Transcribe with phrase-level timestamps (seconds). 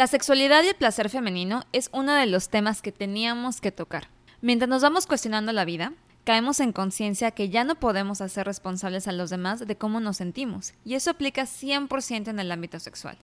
[0.00, 4.08] La sexualidad y el placer femenino es uno de los temas que teníamos que tocar.
[4.40, 5.92] Mientras nos vamos cuestionando la vida,
[6.24, 10.16] caemos en conciencia que ya no podemos hacer responsables a los demás de cómo nos
[10.16, 13.18] sentimos, y eso aplica 100% en el ámbito sexual.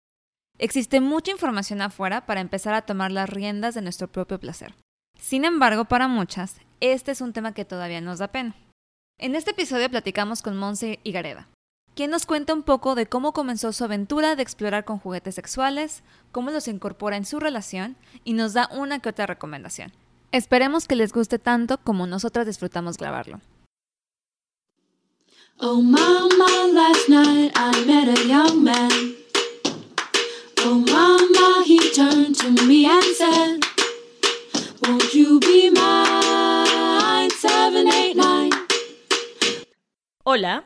[0.60, 4.76] Existe mucha información afuera para empezar a tomar las riendas de nuestro propio placer.
[5.18, 8.54] Sin embargo, para muchas, este es un tema que todavía nos da pena.
[9.18, 11.48] En este episodio platicamos con Monse Gareda,
[11.96, 16.04] quien nos cuenta un poco de cómo comenzó su aventura de explorar con juguetes sexuales,
[16.32, 17.96] cómo los incorpora en su relación
[18.26, 19.94] y nos da una que otra recomendación.
[20.32, 23.40] Esperemos que les guste tanto como nosotras disfrutamos grabarlo.
[25.58, 29.16] Oh mama, last night I met a young man.
[30.66, 33.62] Oh mama, he turned to me and said,
[34.82, 37.30] Won't you be mine?
[37.30, 38.52] 789.
[40.26, 40.66] Hola,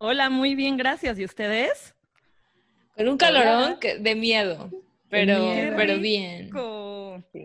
[0.00, 1.18] Hola, muy bien, gracias.
[1.18, 1.94] ¿Y ustedes?
[2.96, 4.70] Con un calorón de miedo,
[5.08, 6.50] pero, pero bien.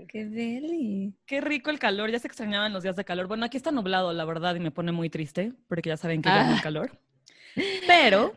[0.07, 1.15] Qué deli.
[1.25, 3.27] Qué rico el calor, ya se extrañaban los días de calor.
[3.27, 6.29] Bueno, aquí está nublado, la verdad, y me pone muy triste, porque ya saben que
[6.29, 6.53] ah.
[6.55, 6.91] el calor.
[7.87, 8.35] Pero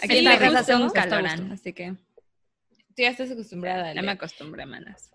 [0.00, 1.94] aquí en la casa hacemos calor, así que...
[2.96, 3.92] Tú ya estás acostumbrada.
[3.92, 5.10] Ya me acostumbré, manas.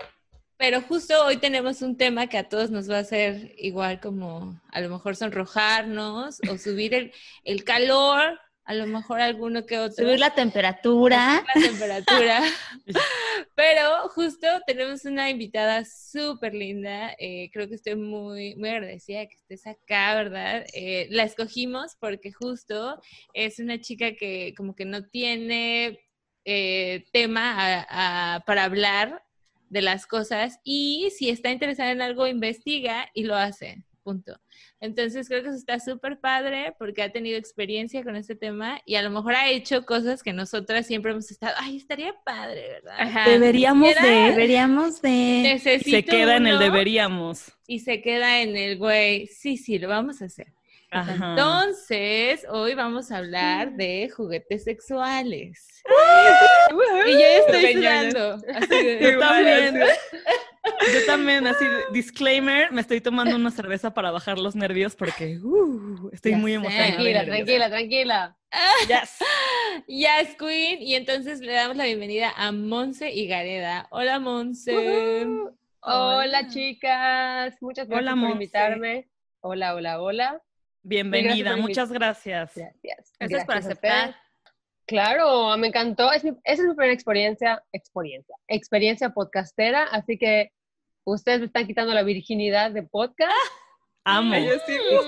[0.60, 4.60] Pero justo hoy tenemos un tema que a todos nos va a hacer igual como
[4.74, 7.14] a lo mejor sonrojarnos o subir el,
[7.46, 10.06] el calor a lo mejor alguno que otro.
[10.06, 11.46] Subir la temperatura.
[11.56, 12.42] la temperatura.
[13.56, 17.16] Pero justo tenemos una invitada súper linda.
[17.18, 20.66] Eh, creo que estoy muy, muy agradecida de que estés acá, ¿verdad?
[20.74, 23.02] Eh, la escogimos porque justo
[23.34, 26.02] es una chica que como que no tiene
[26.44, 27.88] eh, tema
[28.46, 29.24] para hablar
[29.70, 33.84] de las cosas y si está interesada en algo, investiga y lo hace.
[34.04, 34.40] Punto.
[34.82, 38.96] Entonces creo que eso está súper padre porque ha tenido experiencia con este tema y
[38.96, 43.26] a lo mejor ha hecho cosas que nosotras siempre hemos estado, ay, estaría padre, ¿verdad?
[43.26, 45.60] Deberíamos de, deberíamos de.
[45.62, 47.52] se queda en el deberíamos.
[47.68, 50.54] Y se queda en el güey, sí, sí, lo vamos a hacer.
[50.92, 55.84] Entonces, hoy vamos a hablar de juguetes sexuales.
[57.08, 58.38] y ya estoy sudando.
[59.00, 59.80] Yo también.
[60.94, 66.10] Yo también, así, disclaimer, me estoy tomando una cerveza para bajar los nervios porque uh,
[66.12, 66.94] estoy muy emocionada.
[66.94, 68.38] Tranquila, tranquila, tranquila.
[68.88, 69.20] Yes.
[69.88, 70.82] Yes, Queen.
[70.82, 73.88] Y entonces le damos la bienvenida a Monse y Gareda.
[73.92, 75.26] Hola, Monse.
[75.82, 77.56] Hola, chicas.
[77.62, 79.08] Muchas gracias por invitarme.
[79.42, 80.42] Hola, hola, hola.
[80.82, 82.54] Bienvenida, muchas gracias.
[82.56, 83.14] Gracias.
[83.20, 84.16] Gracias, por aceptar.
[84.86, 86.12] Claro, me encantó.
[86.12, 90.52] Es esa es mi primera experiencia, experiencia, experiencia podcastera, así que
[91.04, 93.32] ustedes me están quitando la virginidad de podcast.
[94.04, 94.34] Amo.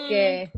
[0.08, 0.52] que,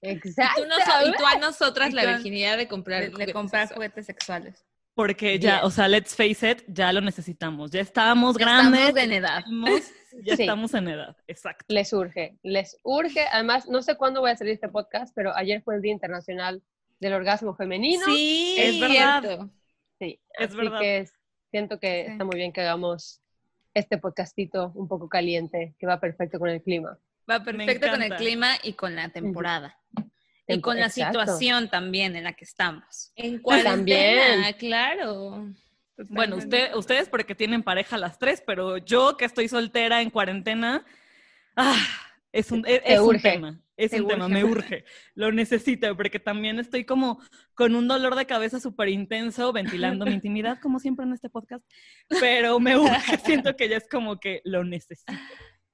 [0.00, 0.62] exacto.
[1.06, 4.64] Y tú, a nosotras la virginidad de comprar, de, comprar juguetes sexuales.
[4.94, 7.70] Porque ya, o sea, let's face it, ya lo necesitamos.
[7.70, 8.88] Ya estábamos grandes.
[8.88, 9.44] Estamos en edad.
[10.24, 11.64] Ya estamos en edad, exacto.
[11.68, 13.24] Les urge, les urge.
[13.32, 16.62] Además, no sé cuándo voy a salir este podcast, pero ayer fue el Día Internacional
[17.00, 18.04] del Orgasmo Femenino.
[18.04, 19.48] Sí, es verdad.
[19.98, 21.08] Sí, es así que
[21.50, 23.22] siento que está muy bien que hagamos
[23.72, 26.98] este podcastito un poco caliente, que va perfecto con el clima.
[27.30, 29.78] Va perfecto con el clima y con la temporada.
[30.46, 33.12] Y con la situación también en la que estamos.
[33.16, 35.48] En cuarentena, claro.
[36.08, 40.84] Bueno, usted, ustedes porque tienen pareja las tres, pero yo que estoy soltera en cuarentena,
[41.56, 41.86] ah,
[42.32, 43.60] es un, e, es, un tema.
[43.76, 44.84] Es un tema, me urge.
[45.14, 47.20] Lo necesito porque también estoy como
[47.54, 51.64] con un dolor de cabeza súper intenso, ventilando mi intimidad, como siempre en este podcast,
[52.20, 55.12] pero me urge, siento que ya es como que lo necesito.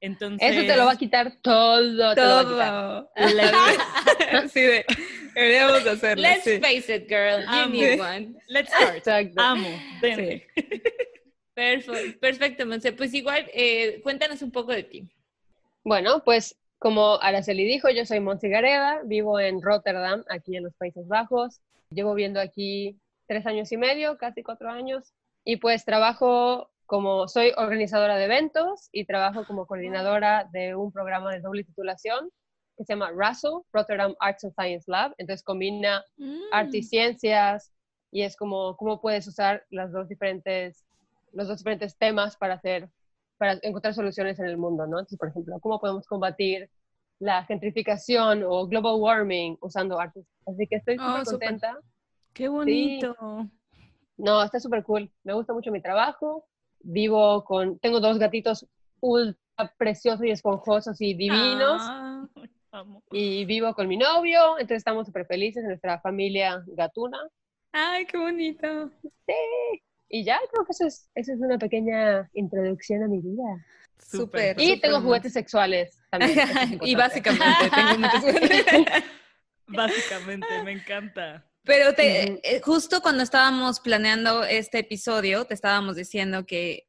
[0.01, 2.15] Entonces, Eso te lo va a quitar todo.
[2.15, 3.11] Todo.
[4.53, 4.85] sí, de,
[5.35, 6.23] deberíamos hacerlo.
[6.23, 7.45] Let's face it, girl.
[7.45, 8.35] You need one.
[8.49, 9.33] Let's start.
[9.37, 9.69] Amo.
[10.01, 10.43] Sí.
[11.55, 12.93] Perfecto, perfecto, Monse.
[12.93, 15.11] Pues igual, eh, cuéntanos un poco de ti.
[15.83, 20.75] Bueno, pues como Araceli dijo, yo soy Monse Gareda, vivo en Rotterdam, aquí en los
[20.75, 21.61] Países Bajos.
[21.91, 25.13] Llevo viviendo aquí tres años y medio, casi cuatro años.
[25.45, 31.31] Y pues trabajo como soy organizadora de eventos y trabajo como coordinadora de un programa
[31.33, 32.31] de doble titulación
[32.79, 35.15] que se llama RASO, Rotterdam Arts and Science Lab.
[35.19, 36.41] Entonces combina mm.
[36.51, 37.75] arte y ciencias
[38.11, 40.87] y es como cómo puedes usar las dos diferentes
[41.33, 42.89] los dos diferentes temas para hacer,
[43.37, 44.99] para encontrar soluciones en el mundo, ¿no?
[44.99, 46.71] Entonces, por ejemplo, ¿cómo podemos combatir
[47.19, 50.27] la gentrificación o global warming usando artes?
[50.47, 51.79] Así que estoy súper oh, contenta.
[52.33, 53.15] ¡Qué bonito!
[54.17, 55.13] No, está súper cool.
[55.23, 56.47] Me gusta mucho mi trabajo.
[56.91, 58.67] Vivo con, tengo dos gatitos
[59.01, 59.39] ultra
[59.77, 61.83] preciosos y esponjosos y divinos.
[61.83, 62.27] Ah,
[63.11, 67.19] y vivo con mi novio, entonces estamos súper felices en nuestra familia gatuna.
[67.73, 68.91] ¡Ay, qué bonito!
[69.03, 69.83] Sí.
[70.11, 73.67] Y ya, creo que eso es, eso es una pequeña introducción a mi vida.
[73.99, 74.59] Súper.
[74.61, 76.39] Y tengo juguetes sexuales también.
[76.83, 79.05] y básicamente tengo muchos juguetes.
[79.67, 81.45] Básicamente, me encanta.
[81.69, 86.89] Pero te, eh, justo cuando estábamos planeando este episodio, te estábamos diciendo que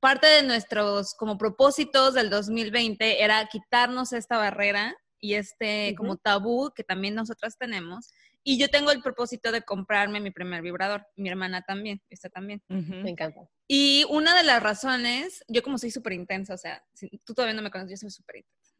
[0.00, 6.72] parte de nuestros como propósitos del 2020 era quitarnos esta barrera y este como tabú
[6.74, 8.14] que también nosotras tenemos.
[8.42, 11.06] Y yo tengo el propósito de comprarme mi primer vibrador.
[11.16, 12.62] Mi hermana también, esta también.
[12.68, 13.42] Me encanta.
[13.68, 16.82] Y una de las razones, yo como soy súper intensa, o sea,
[17.24, 18.73] tú todavía no me conoces, yo soy súper intensa.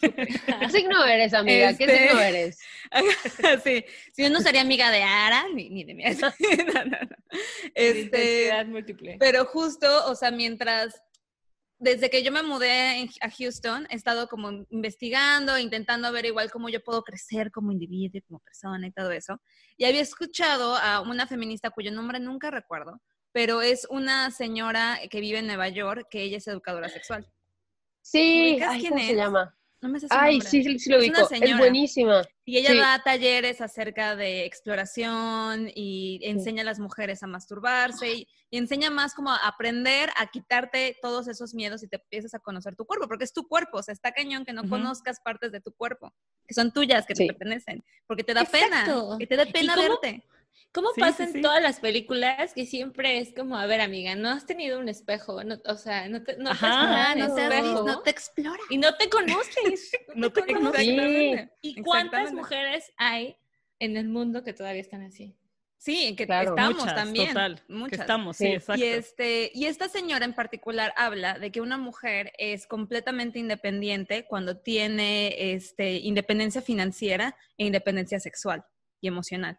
[0.00, 1.74] ¿Qué signo eres, amiga?
[1.76, 2.58] ¿Qué este, signo eres?
[3.64, 6.30] sí, si yo no sería amiga de Ara, ni, de mi no,
[6.84, 7.16] no, no.
[7.74, 9.16] Este, múltiple.
[9.18, 11.02] Pero justo, o sea, mientras
[11.78, 16.68] desde que yo me mudé a Houston, he estado como investigando, intentando ver igual cómo
[16.68, 19.40] yo puedo crecer como individuo, como persona y todo eso.
[19.76, 23.00] Y había escuchado a una feminista cuyo nombre nunca recuerdo,
[23.32, 27.30] pero es una señora que vive en Nueva York, que ella es educadora sexual.
[28.06, 28.58] Sí,
[28.88, 29.52] ¿cómo se llama?
[29.82, 31.28] No me sé Ay, sí, sí, lo ubico.
[31.28, 32.22] Es, es, buenísima.
[32.44, 38.28] Y ella da talleres acerca de exploración y enseña a las mujeres a masturbarse y,
[38.52, 42.76] enseña más como a aprender a quitarte todos esos miedos y te empiezas a conocer
[42.76, 45.60] tu cuerpo, porque es tu cuerpo, o sea, está cañón que no conozcas partes de
[45.60, 46.14] tu cuerpo,
[46.46, 48.86] que son tuyas, que te pertenecen, porque te da pena,
[49.18, 50.22] que te da pena verte.
[50.76, 54.44] ¿Cómo pasa en todas las películas que siempre es como, a ver, amiga, no has
[54.44, 56.50] tenido un espejo, o sea, no te, no
[58.02, 58.60] te, explora.
[58.68, 59.90] Y no te conoces.
[60.14, 61.48] no te, conoces.
[61.62, 63.38] ¿Y cuántas mujeres hay
[63.78, 65.34] en el mundo que todavía están así?
[65.78, 67.28] Sí, que estamos también.
[67.28, 68.00] Total, muchas.
[68.00, 68.84] estamos, sí, exacto.
[68.84, 74.26] Y, este, y esta señora en particular habla de que una mujer es completamente independiente
[74.26, 78.66] cuando tiene este, independencia financiera e independencia sexual
[79.00, 79.58] y emocional.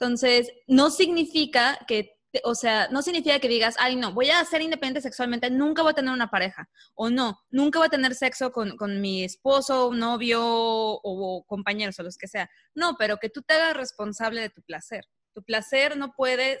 [0.00, 4.62] Entonces, no significa que, o sea, no significa que digas, ay, no, voy a ser
[4.62, 6.70] independiente sexualmente, nunca voy a tener una pareja.
[6.94, 12.16] O no, nunca voy a tener sexo con, mi esposo, novio o, compañeros o los
[12.16, 12.48] que sea.
[12.74, 15.04] No, pero que tú te hagas responsable de tu placer.
[15.34, 16.60] Tu placer no puede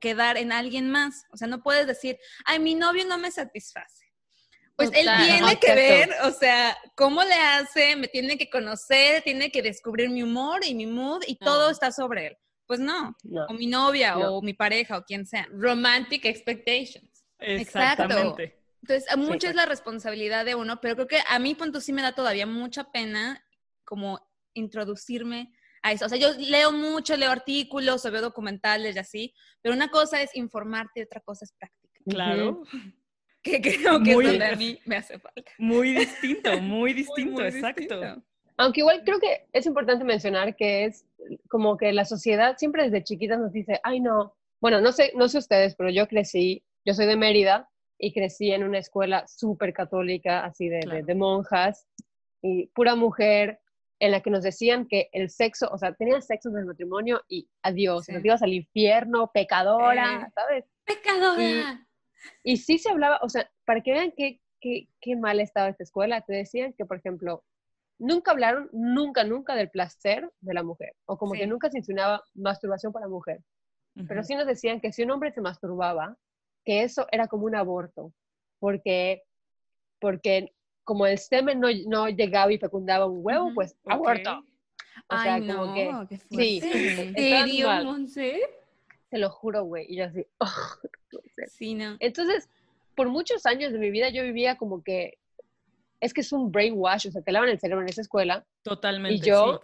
[0.00, 1.24] quedar en alguien más.
[1.30, 4.06] O sea, no puedes decir, ay, mi novio no me satisface.
[4.76, 9.50] Pues él tiene que ver, o sea, cómo le hace, me tiene que conocer, tiene
[9.50, 12.38] que descubrir mi humor y mi mood y todo está sobre él.
[12.68, 13.16] Pues no,
[13.48, 15.48] o mi novia o mi pareja o quien sea.
[15.50, 17.24] Romantic expectations.
[17.38, 18.60] Exactamente.
[18.82, 22.02] Entonces, mucho es la responsabilidad de uno, pero creo que a mí, punto, sí me
[22.02, 23.42] da todavía mucha pena
[23.84, 24.20] como
[24.52, 25.50] introducirme
[25.82, 26.04] a eso.
[26.04, 30.20] O sea, yo leo mucho, leo artículos o veo documentales y así, pero una cosa
[30.20, 32.00] es informarte y otra cosa es práctica.
[32.06, 32.62] Claro.
[33.40, 35.52] Que creo que es a mí me hace falta.
[35.58, 38.20] Muy distinto, muy distinto, exacto.
[38.56, 41.06] Aunque igual creo que es importante mencionar que es
[41.48, 45.28] como que la sociedad siempre desde chiquitas nos dice, ay no, bueno, no sé, no
[45.28, 49.72] sé ustedes, pero yo crecí, yo soy de Mérida y crecí en una escuela súper
[49.72, 51.86] católica, así de, de, monjas,
[52.42, 53.60] y pura mujer,
[54.00, 57.20] en la que nos decían que el sexo, o sea, tenías sexo en el matrimonio
[57.28, 58.12] y adiós, sí.
[58.12, 60.64] nos ibas al infierno, pecadora, eh, ¿sabes?
[60.84, 61.86] Pecadora.
[62.44, 65.68] Y, y, sí se hablaba, o sea, para que vean qué, qué, qué mal estaba
[65.68, 67.44] esta escuela, te decían que, por ejemplo,
[67.98, 72.22] nunca hablaron, nunca, nunca del placer de la mujer, o como que nunca se insinuaba
[72.34, 73.42] masturbación para mujer.
[74.06, 76.16] Pero sí nos decían que si un hombre se masturbaba,
[76.64, 78.12] que eso era como un aborto,
[78.60, 79.24] porque,
[79.98, 80.52] porque
[80.84, 84.44] como el semen no, no llegaba y fecundaba un huevo, pues aborto.
[85.08, 86.60] O sea, como que, sí,
[87.16, 88.40] ¿Serio, Monse?
[89.10, 89.86] Te lo juro, güey.
[89.88, 90.46] Y yo así, oh,
[91.48, 91.96] sí, no.
[91.98, 92.48] Entonces,
[92.94, 95.18] por muchos años de mi vida yo vivía como que
[96.00, 98.46] es que es un brainwash, o sea, te lavan el cerebro en esa escuela.
[98.62, 99.16] Totalmente.
[99.16, 99.60] Y yo,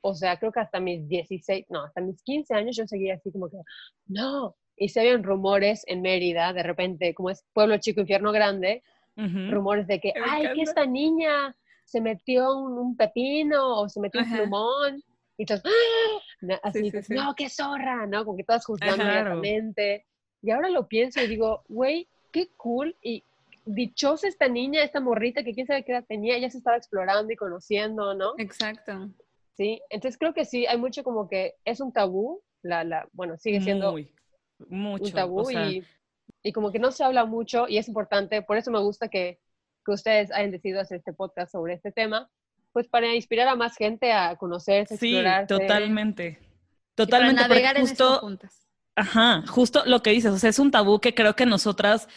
[0.00, 3.30] o sea, creo que hasta mis 16, no, hasta mis 15 años yo seguía así
[3.30, 3.58] como que,
[4.06, 4.56] no.
[4.76, 8.82] Y se habían rumores en Mérida, de repente, como es pueblo chico, infierno grande,
[9.16, 14.30] rumores de que, ay, que esta niña se metió un, pepino o se metió un
[14.30, 15.02] plumón.
[15.36, 16.60] Y entonces, ¡ah!
[16.64, 18.24] así, no, qué zorra, ¿no?
[18.24, 20.06] Como que todas juzgando inmediatamente.
[20.42, 23.24] Y ahora lo pienso y digo, güey, qué cool y
[23.64, 27.32] dichosa esta niña, esta morrita que quién sabe qué edad tenía, ya se estaba explorando
[27.32, 28.34] y conociendo, ¿no?
[28.38, 29.10] Exacto.
[29.56, 33.36] Sí, entonces creo que sí, hay mucho como que es un tabú, la, la bueno,
[33.38, 34.12] sigue siendo Muy,
[34.68, 35.84] mucho, un tabú y...
[36.42, 39.38] y como que no se habla mucho y es importante, por eso me gusta que,
[39.84, 42.28] que ustedes hayan decidido hacer este podcast sobre este tema,
[42.72, 45.46] pues para inspirar a más gente a conocerse, sí, explorarse.
[45.46, 46.38] totalmente.
[46.96, 47.40] Totalmente.
[47.40, 48.68] Y para navegar justo, en juntas.
[48.96, 52.08] Ajá, justo lo que dices, o sea, es un tabú que creo que nosotras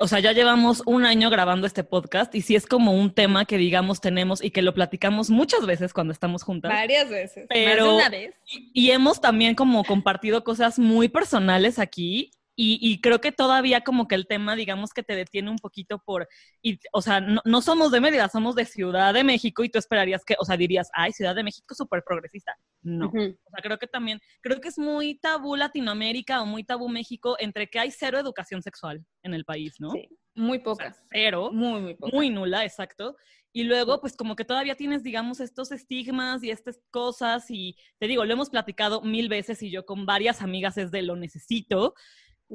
[0.00, 3.44] o sea, ya llevamos un año grabando este podcast y sí es como un tema
[3.44, 6.70] que digamos tenemos y que lo platicamos muchas veces cuando estamos juntas.
[6.70, 7.46] Varias veces.
[7.48, 8.34] Pero, Más de una vez.
[8.46, 12.30] Y, y hemos también como compartido cosas muy personales aquí
[12.60, 16.28] y, creo que todavía como que el tema, digamos que te detiene un poquito por,
[16.60, 19.78] y, o sea, no, no, somos de Mérida, somos de Ciudad de México y tú
[19.78, 22.56] esperarías que, o sea, dirías, ay, Ciudad de México súper progresista.
[22.82, 23.06] No.
[23.06, 27.36] O sea, creo que también, creo que es muy tabú Latinoamérica o muy tabú México
[27.38, 29.92] entre que hay cero educación sexual en el país, ¿no?
[29.92, 30.96] Sí, muy poca.
[31.12, 31.50] cero.
[31.52, 32.16] Muy, muy poca.
[32.16, 33.16] Muy nula, exacto.
[33.52, 38.08] Y luego, pues como que todavía tienes, digamos, estos estigmas y estas cosas y te
[38.08, 41.94] digo, lo hemos platicado mil veces y yo con varias amigas es de lo necesito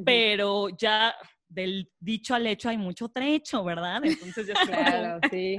[0.06, 1.16] pero ya
[1.48, 4.04] del dicho al hecho hay mucho trecho, ¿verdad?
[4.04, 5.58] Entonces ya claro, sí.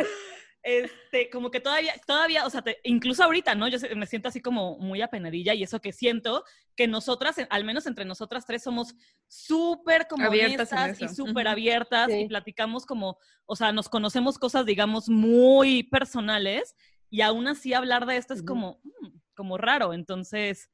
[0.64, 3.68] Este, como que todavía, todavía, o sea, incluso ahorita, ¿no?
[3.68, 6.42] Yo me siento así como muy apenadilla y eso que siento
[6.74, 8.94] que nosotras, al menos entre nosotras tres, somos
[9.28, 15.10] súper como abiertas y súper abiertas y platicamos como, o sea, nos conocemos cosas, digamos,
[15.10, 16.74] muy personales
[17.10, 19.92] y aún así hablar de esto es como, mm, como raro.
[19.92, 20.70] Entonces,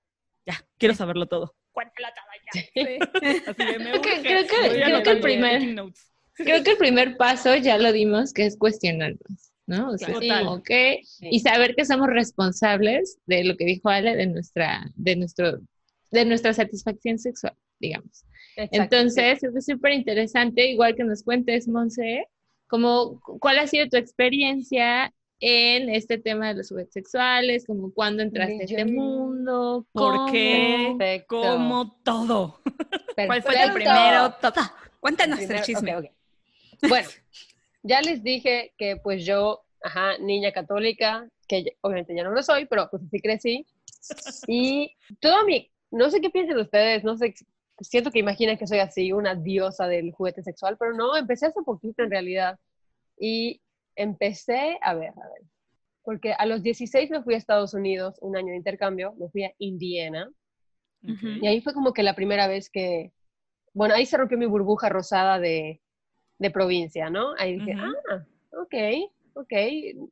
[0.46, 1.56] ya, quiero saberlo todo.
[1.72, 2.12] Cuéntala
[4.02, 5.76] creo que, el primer,
[6.34, 9.90] creo que el primer paso ya lo dimos, que es cuestionarnos, ¿no?
[9.90, 10.16] O sea,
[11.20, 15.60] y saber que somos responsables de lo que dijo Ale, de nuestra, de nuestro,
[16.10, 18.24] de nuestra satisfacción sexual, digamos.
[18.56, 22.26] Entonces, es súper interesante, igual que nos cuentes, Monse,
[22.66, 28.22] como, ¿cuál ha sido tu experiencia en este tema de los juguetes sexuales, como cuando
[28.22, 32.60] entraste a este mundo, por qué, como todo.
[33.14, 34.34] ¿Cuál fue el primero?
[35.00, 36.12] Cuéntanos el, chisme.
[36.86, 37.08] Bueno,
[37.82, 42.66] ya les dije que pues yo, ajá, niña católica, que obviamente ya no lo soy,
[42.66, 43.66] pero pues así crecí.
[44.46, 47.34] Y todo mi, no sé qué piensan ustedes, no sé,
[47.80, 51.62] siento que imaginan que soy así, una diosa del juguete sexual, pero no, empecé hace
[51.62, 52.58] poquito en realidad.
[53.18, 53.60] Y
[54.00, 55.42] empecé, a ver, a ver,
[56.02, 59.44] porque a los 16 me fui a Estados Unidos, un año de intercambio, me fui
[59.44, 60.30] a Indiana,
[61.02, 63.12] y ahí fue como que la primera vez que,
[63.72, 65.80] bueno, ahí se rompió mi burbuja rosada de,
[66.38, 67.34] de provincia, ¿no?
[67.38, 68.74] Ahí dije, ah, ok,
[69.34, 69.52] ok,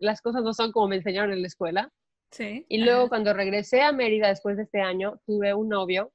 [0.01, 1.93] las cosas no son como me enseñaron en la escuela.
[2.31, 2.65] Sí.
[2.69, 6.13] Y luego cuando regresé a Mérida después de este año, tuve un novio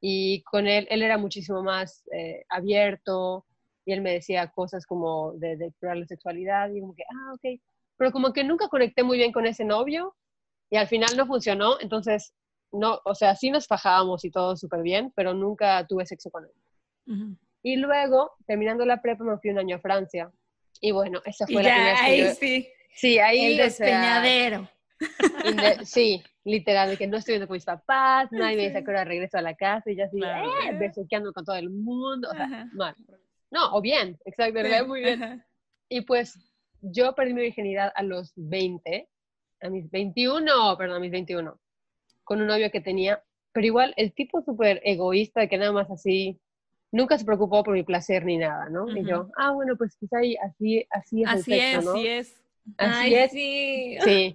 [0.00, 3.46] y con él, él era muchísimo más eh, abierto,
[3.84, 7.32] y él me decía cosas como de, de, explorar la sexualidad y como que, ah,
[7.34, 7.60] ok,
[7.96, 10.16] pero como que nunca conecté muy bien con ese novio
[10.70, 12.34] y al final no funcionó, entonces,
[12.72, 16.44] no, o sea, sí nos fajábamos y todo súper bien, pero nunca tuve sexo con
[16.44, 17.36] él.
[17.62, 20.30] Y luego, terminando la prepa, me fui un año a Francia.
[20.80, 22.68] Y bueno, esa fue la primera ahí sí.
[22.94, 23.44] Sí, ahí.
[23.44, 24.68] El despeñadero.
[25.84, 29.04] sí, literal, de que no estoy viendo con mis papás, nadie me dice que ahora
[29.04, 30.48] regreso a la casa y ya así, claro.
[30.64, 32.94] eh, besuqueando con todo el mundo, o sea, mal.
[33.52, 35.44] No, o bien, exacto, muy bien.
[35.90, 36.38] Y pues
[36.80, 39.08] yo perdí mi virginidad a los 20,
[39.60, 41.60] a mis 21, perdón, a mis 21,
[42.24, 46.40] con un novio que tenía, pero igual el tipo súper egoísta, que nada más así,
[46.90, 48.88] nunca se preocupó por mi placer ni nada, ¿no?
[48.96, 51.92] Y yo, ah, bueno, pues quizá ahí, así, así es así el sexo, es, ¿no?
[51.92, 52.36] Así es,
[52.78, 54.02] así es.
[54.02, 54.34] Sí.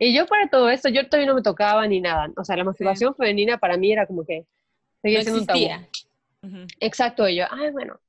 [0.00, 2.30] Y yo para todo esto, yo todavía no me tocaba ni nada.
[2.36, 4.46] O sea, la masturbación femenina para mí era como que
[5.00, 5.60] seguía siendo un tabú.
[6.80, 8.00] Exacto, y yo, ay, bueno,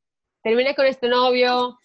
[0.42, 1.80] terminé con este novio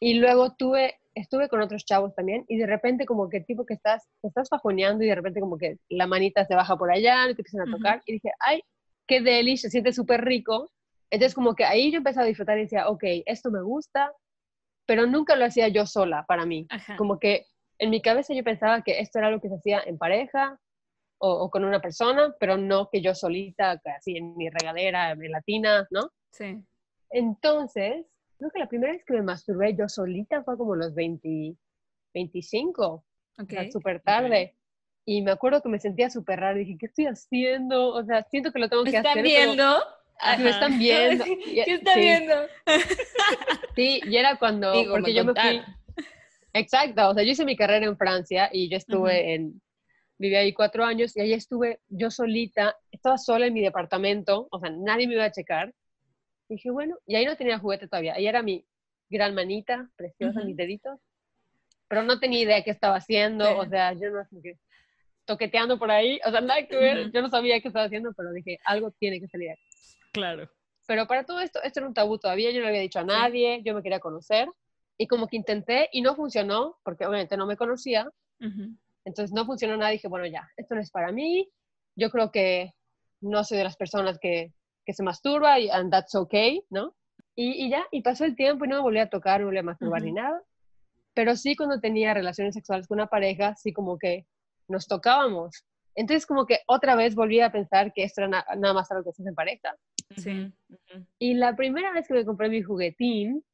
[0.00, 3.74] y luego tuve, estuve con otros chavos también y de repente como que tipo que
[3.74, 7.24] estás, te estás fajoneando y de repente como que la manita se baja por allá,
[7.24, 8.62] y te empiezan a tocar y dije, ay,
[9.06, 10.70] qué deli, se siente súper rico.
[11.10, 14.12] Entonces como que ahí yo empecé a disfrutar y decía, ok, esto me gusta,
[14.86, 16.66] pero nunca lo hacía yo sola para mí.
[16.96, 17.46] Como que
[17.78, 20.58] en mi cabeza yo pensaba que esto era algo que se hacía en pareja
[21.18, 25.30] o, o, con una persona, pero no que yo solita, así en mi regadera, en
[25.30, 26.10] latina, ¿no?
[26.30, 26.62] Sí.
[27.14, 28.04] Entonces,
[28.38, 31.54] creo que la primera vez que me masturbé yo solita fue como los 20,
[32.12, 33.04] 25,
[33.38, 33.70] okay.
[33.70, 34.56] súper tarde.
[35.04, 36.58] Y me acuerdo que me sentía súper raro.
[36.58, 37.90] Dije, ¿qué estoy haciendo?
[37.90, 39.22] O sea, siento que lo tengo que hacer.
[39.22, 39.76] ¿Me están viendo?
[40.38, 41.24] Me están viendo.
[41.64, 42.34] ¿Qué está viendo?
[43.76, 45.60] Sí, y era cuando, porque yo me fui.
[46.52, 49.60] Exacto, o sea, yo hice mi carrera en Francia y yo estuve en,
[50.16, 54.60] viví ahí cuatro años y ahí estuve yo solita, estaba sola en mi departamento, o
[54.60, 55.74] sea, nadie me iba a checar
[56.48, 58.14] dije, bueno, y ahí no tenía juguete todavía.
[58.14, 58.64] Ahí era mi
[59.08, 61.00] gran manita, preciosa, mis deditos.
[61.88, 64.58] Pero no tenía idea qué estaba haciendo, o sea, yo no sé qué.
[65.26, 67.10] Toqueteando por ahí, o sea, nada que ver.
[67.12, 69.54] Yo no sabía qué estaba haciendo, pero dije, algo tiene que salir
[70.12, 70.50] Claro.
[70.86, 73.04] Pero para todo esto, esto era un tabú todavía, yo no lo había dicho a
[73.04, 74.48] nadie, yo me quería conocer.
[74.98, 78.08] Y como que intenté y no funcionó, porque obviamente no me conocía.
[79.04, 79.90] Entonces no funcionó nada.
[79.90, 81.48] Dije, bueno, ya, esto no es para mí.
[81.96, 82.72] Yo creo que
[83.20, 84.52] no soy de las personas que,
[84.84, 86.94] que se masturba y and that's okay, ¿no?
[87.36, 89.58] Y, y, ya, y pasó el tiempo y no me volví a tocar, no volví
[89.58, 90.40] a masturbar ni nada.
[91.14, 94.26] Pero sí cuando tenía relaciones sexuales con una pareja, sí como que
[94.68, 95.64] nos tocábamos.
[95.94, 99.12] Entonces como que otra vez volví a pensar que esto era nada más algo que
[99.12, 99.74] se hace en pareja.
[100.16, 100.52] Sí.
[101.18, 103.44] Y la primera vez que me compré mi juguetín,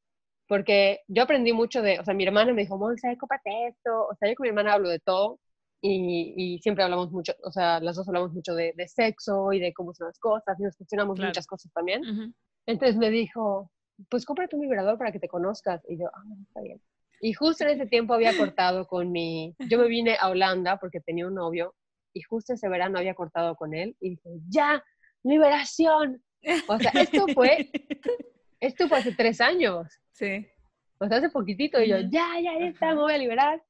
[0.47, 4.07] porque yo aprendí mucho de, o sea, mi hermana me dijo, Monse, cómprate esto.
[4.07, 5.39] O sea, yo con mi hermana hablo de todo
[5.81, 9.59] y, y, siempre hablamos mucho, o sea, las dos hablamos mucho de, de, sexo y
[9.59, 12.33] de cómo son las cosas y nos cuestionamos muchas cosas también.
[12.67, 13.71] Entonces me dijo,
[14.09, 15.81] pues cómprate un vibrador para que te conozcas.
[15.87, 16.81] Y yo, ah, está bien.
[17.21, 20.99] Y justo en ese tiempo había cortado con mi, yo me vine a Holanda porque
[20.99, 21.75] tenía un novio
[22.13, 24.83] y justo ese verano había cortado con él y dije, ya,
[25.23, 26.23] liberación.
[26.67, 27.69] O sea, esto fue,
[28.59, 29.87] esto fue hace tres años.
[30.13, 30.47] Sí.
[30.99, 33.63] O sea, hace poquitito y yo, ya, ya, ya está, me voy a liberar.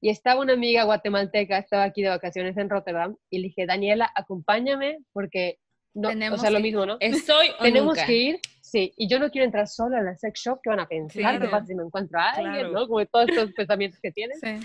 [0.00, 4.10] Y estaba una amiga guatemalteca, estaba aquí de vacaciones en Rotterdam, y le dije, Daniela,
[4.14, 5.58] acompáñame, porque
[5.92, 6.96] no, o sea, lo mismo, ¿no?
[7.00, 10.60] Estoy Tenemos que ir, sí, y yo no quiero entrar sola a la sex shop,
[10.62, 11.40] ¿qué van a pensar?
[11.40, 12.86] ¿Qué pasa si me encuentro a alguien, no?
[12.86, 14.40] Como todos estos pensamientos que tienes.
[14.40, 14.58] Sí.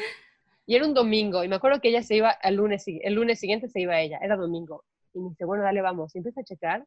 [0.67, 3.39] Y era un domingo, y me acuerdo que ella se iba el lunes, el lunes
[3.39, 4.83] siguiente se iba ella, era domingo.
[5.13, 6.15] Y me dice, bueno, dale, vamos.
[6.15, 6.85] Y empieza a checar,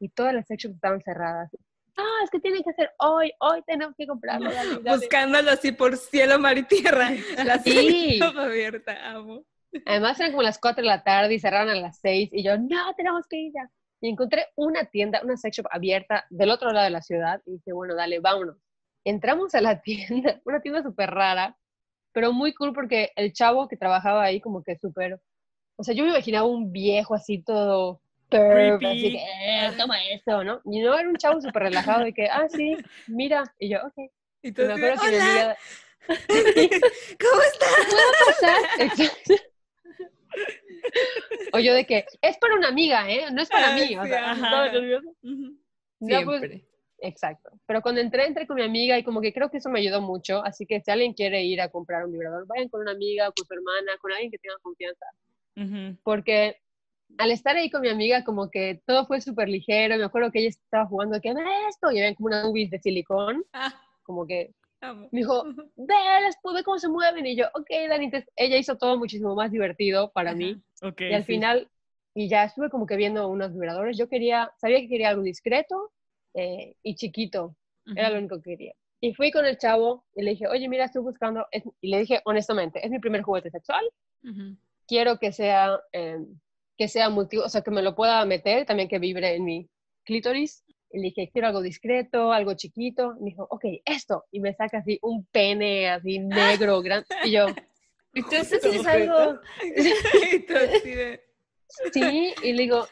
[0.00, 1.50] y todas las sex shops estaban cerradas
[1.96, 4.50] ah, es que tienen que hacer hoy, hoy tenemos que comprarlo.
[4.82, 7.10] Buscándolo así por cielo, mar y tierra.
[7.44, 8.20] La sí.
[8.22, 9.44] abierta, amo.
[9.84, 12.56] Además eran como las 4 de la tarde y cerraron a las 6 y yo,
[12.56, 13.70] no, tenemos que ir ya.
[14.00, 17.52] Y encontré una tienda, una sex shop abierta del otro lado de la ciudad y
[17.52, 18.56] dije, bueno, dale, vámonos.
[19.04, 21.56] Entramos a la tienda, una tienda súper rara,
[22.12, 25.20] pero muy cool porque el chavo que trabajaba ahí como que súper,
[25.76, 30.60] o sea, yo me imaginaba un viejo así todo así que, eh, toma eso, ¿no?
[30.64, 34.10] Y no, era un chavo súper relajado de que, ah, sí, mira, y yo, ok.
[34.42, 35.56] Y tú, me acuerdo que Hola.
[36.08, 37.86] ¿Cómo estás?
[37.90, 38.56] ¿Puedo pasar?
[38.80, 39.34] Exacto.
[41.52, 43.26] O yo de que, es para una amiga, ¿eh?
[43.32, 45.14] No es para mí, o sea, ¿estaba nervioso?
[45.22, 46.62] No, pues,
[46.98, 47.50] exacto.
[47.66, 50.00] Pero cuando entré, entré con mi amiga y como que creo que eso me ayudó
[50.00, 53.32] mucho, así que si alguien quiere ir a comprar un vibrador, vayan con una amiga,
[53.32, 55.06] con su hermana, con alguien que tenga confianza.
[56.02, 56.60] Porque
[57.18, 59.96] al estar ahí con mi amiga, como que todo fue súper ligero.
[59.96, 61.36] Me acuerdo que ella estaba jugando, ¿qué es
[61.70, 61.90] esto?
[61.90, 63.44] Y había como una nubes de silicón.
[63.52, 63.72] Ah.
[64.02, 65.44] como que me dijo,
[65.76, 65.94] ve,
[66.54, 67.26] ve cómo se mueven.
[67.26, 68.06] Y yo, ok, Dani.
[68.06, 70.60] Entonces, ella hizo todo muchísimo más divertido para mí.
[70.82, 71.70] Okay, y al final,
[72.14, 73.98] y ya estuve como que viendo unos vibradores.
[73.98, 75.92] Yo quería, sabía que quería algo discreto
[76.34, 77.56] eh, y chiquito.
[77.94, 78.74] Era lo único que quería.
[79.00, 81.46] Y fui con el chavo y le dije, oye, mira, estoy buscando,
[81.80, 83.84] y le dije honestamente, es mi primer juguete sexual.
[84.88, 86.26] Quiero que sea em,
[86.76, 89.68] que sea multi, o sea, que me lo pueda meter, también que vibre en mi
[90.04, 90.64] clítoris.
[90.90, 93.14] Y le dije, quiero algo discreto, algo chiquito.
[93.20, 94.24] me dijo, ok, esto.
[94.30, 97.06] Y me saca así un pene así negro, grande.
[97.24, 97.46] Y yo,
[98.14, 99.40] entonces es algo...
[101.92, 102.86] sí, y le digo,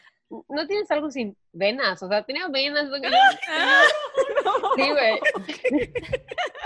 [0.49, 2.03] ¿no tienes algo sin venas?
[2.03, 2.89] O sea, tenía venas.
[3.49, 3.83] Ah,
[4.77, 5.21] sí, güey.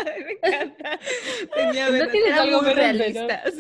[0.04, 0.98] Me encanta.
[1.54, 2.06] Tenía venas.
[2.06, 3.42] ¿No tienes algo muy realista.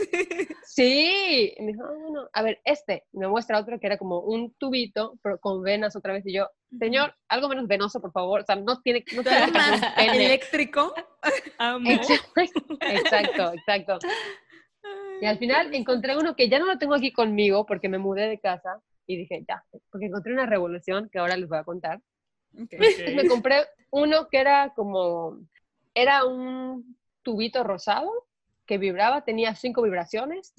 [0.64, 1.54] Sí.
[1.58, 3.04] Me dijo, ah, bueno, a ver, este.
[3.12, 6.24] Me muestra otro que era como un tubito, pero con venas otra vez.
[6.24, 8.42] Y yo, señor, algo menos venoso, por favor.
[8.42, 10.94] O sea, no tiene, no tiene más eléctrico.
[12.80, 13.98] Exacto, exacto.
[15.20, 18.28] Y al final encontré uno que ya no lo tengo aquí conmigo porque me mudé
[18.28, 22.00] de casa y dije, ya, porque encontré una revolución que ahora les voy a contar.
[23.16, 25.38] Me compré uno que era como,
[25.94, 28.10] era un tubito rosado
[28.66, 30.54] que vibraba, tenía cinco vibraciones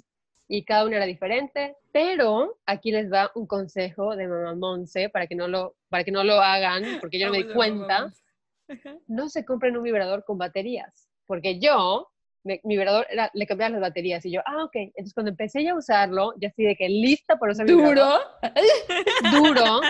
[0.48, 5.28] y cada una era diferente, pero aquí les da un consejo de mamá Monse para
[5.28, 8.12] que no lo, para que no lo hagan, porque yo no me di cuenta.
[9.08, 12.12] No se compren un vibrador con baterías, porque yo
[12.44, 14.76] mi vibrador era, le cambiaban las baterías y yo, ah, ok.
[14.76, 18.20] Entonces cuando empecé ya a usarlo, ya así de que lista por usar ¿Duro?
[19.32, 19.82] Duro.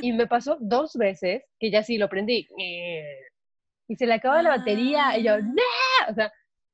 [0.00, 2.48] Y me pasó dos veces que ya sí lo prendí.
[3.88, 5.62] Y se le acaba la batería y yo, ¡no!
[6.08, 6.32] O sea,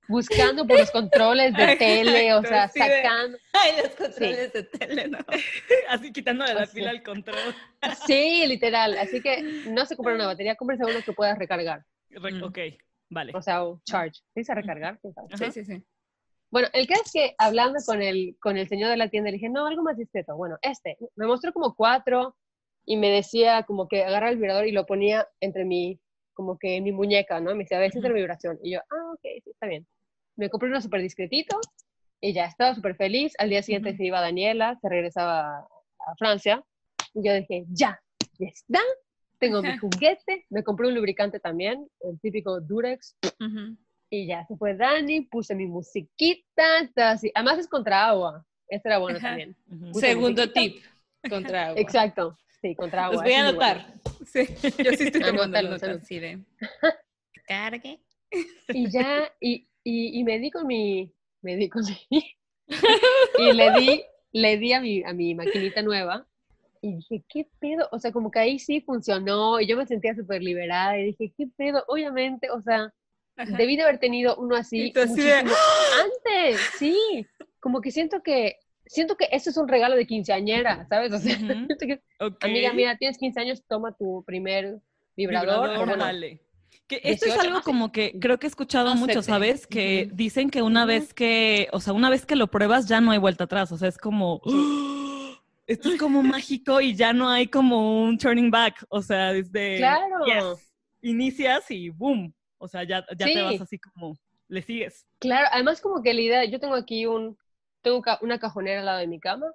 [0.08, 3.38] buscando por los controles de tele, o sea, sacando.
[3.52, 5.18] Ay, los controles de tele, no.
[5.88, 7.54] Así quitándole la pila al control.
[8.06, 8.98] Sí, literal.
[8.98, 11.84] Así que no se compra una batería, cómprese uno que puedas recargar.
[12.42, 12.58] Ok.
[13.14, 13.32] Vale.
[13.34, 14.20] O sea, charge.
[14.34, 14.98] ¿Sí a recargar?
[15.36, 15.84] Sí, sí, sí.
[16.50, 19.36] Bueno, el que es que hablando con el, con el señor de la tienda, le
[19.36, 20.36] dije, no, algo más discreto.
[20.36, 20.96] Bueno, este.
[21.14, 22.36] Me mostró como cuatro
[22.84, 26.00] y me decía como que agarra el vibrador y lo ponía entre mi,
[26.32, 27.52] como que mi muñeca, ¿no?
[27.54, 28.58] Me decía, a ver, si es la vibración.
[28.64, 29.86] Y yo, ah, ok, sí, está bien.
[30.36, 31.60] Me compré uno súper discretito
[32.20, 33.32] y ya, estaba súper feliz.
[33.38, 36.64] Al día siguiente se iba Daniela, se regresaba a Francia.
[37.14, 38.00] Y yo dije, ya,
[38.40, 38.80] ya está,
[39.44, 43.16] tengo mi juguete, me compré un lubricante también, el típico Durex.
[44.10, 47.30] Y ya se fue Dani, puse mi musiquita, así.
[47.34, 48.46] Además es contra agua.
[48.68, 49.56] Este era bueno también.
[49.92, 50.82] Segundo tip,
[51.28, 51.80] contra agua.
[51.80, 53.16] Exacto, sí, contra agua.
[53.16, 53.94] Los voy a anotar.
[54.24, 54.46] Sí,
[54.82, 56.40] yo sí estoy tomando notas, sí, de...
[57.46, 58.00] Cargue.
[58.68, 62.36] Y ya, y, y, y me di con mi, me di con mi,
[63.38, 64.02] y le di,
[64.32, 66.26] le di a mi, a mi maquinita nueva
[66.84, 67.88] y dije, ¿qué pedo?
[67.92, 71.32] O sea, como que ahí sí funcionó y yo me sentía súper liberada y dije,
[71.36, 71.82] ¿qué pedo?
[71.88, 72.92] Obviamente, o sea,
[73.56, 77.26] debí de haber tenido uno así muchísimo antes, sí.
[77.58, 81.10] Como que siento que, siento que eso es un regalo de quinceañera, ¿sabes?
[81.12, 81.38] O sea,
[82.40, 84.78] amiga, mira, tienes 15 años, toma tu primer
[85.16, 85.70] vibrador.
[85.70, 86.38] vibrador.
[86.86, 89.66] Que esto es algo como que creo que he escuchado mucho, ¿sabes?
[89.66, 93.12] Que dicen que una vez que, o sea, una vez que lo pruebas ya no
[93.12, 94.42] hay vuelta atrás, o sea, es como,
[95.66, 99.78] esto es como mágico y ya no hay como un turning back, o sea, desde...
[99.78, 100.58] Claro.
[101.00, 104.16] inicias y boom, o sea, ya, ya te vas así como,
[104.48, 105.06] le sigues.
[105.18, 107.36] Claro, además como que la idea, yo tengo aquí un,
[107.82, 109.46] tengo una cajonera al lado de mi cama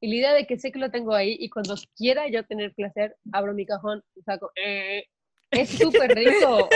[0.00, 2.74] y la idea de que sé que lo tengo ahí y cuando quiera yo tener
[2.74, 5.04] placer, abro mi cajón y saco, eh,
[5.50, 6.68] es súper rico.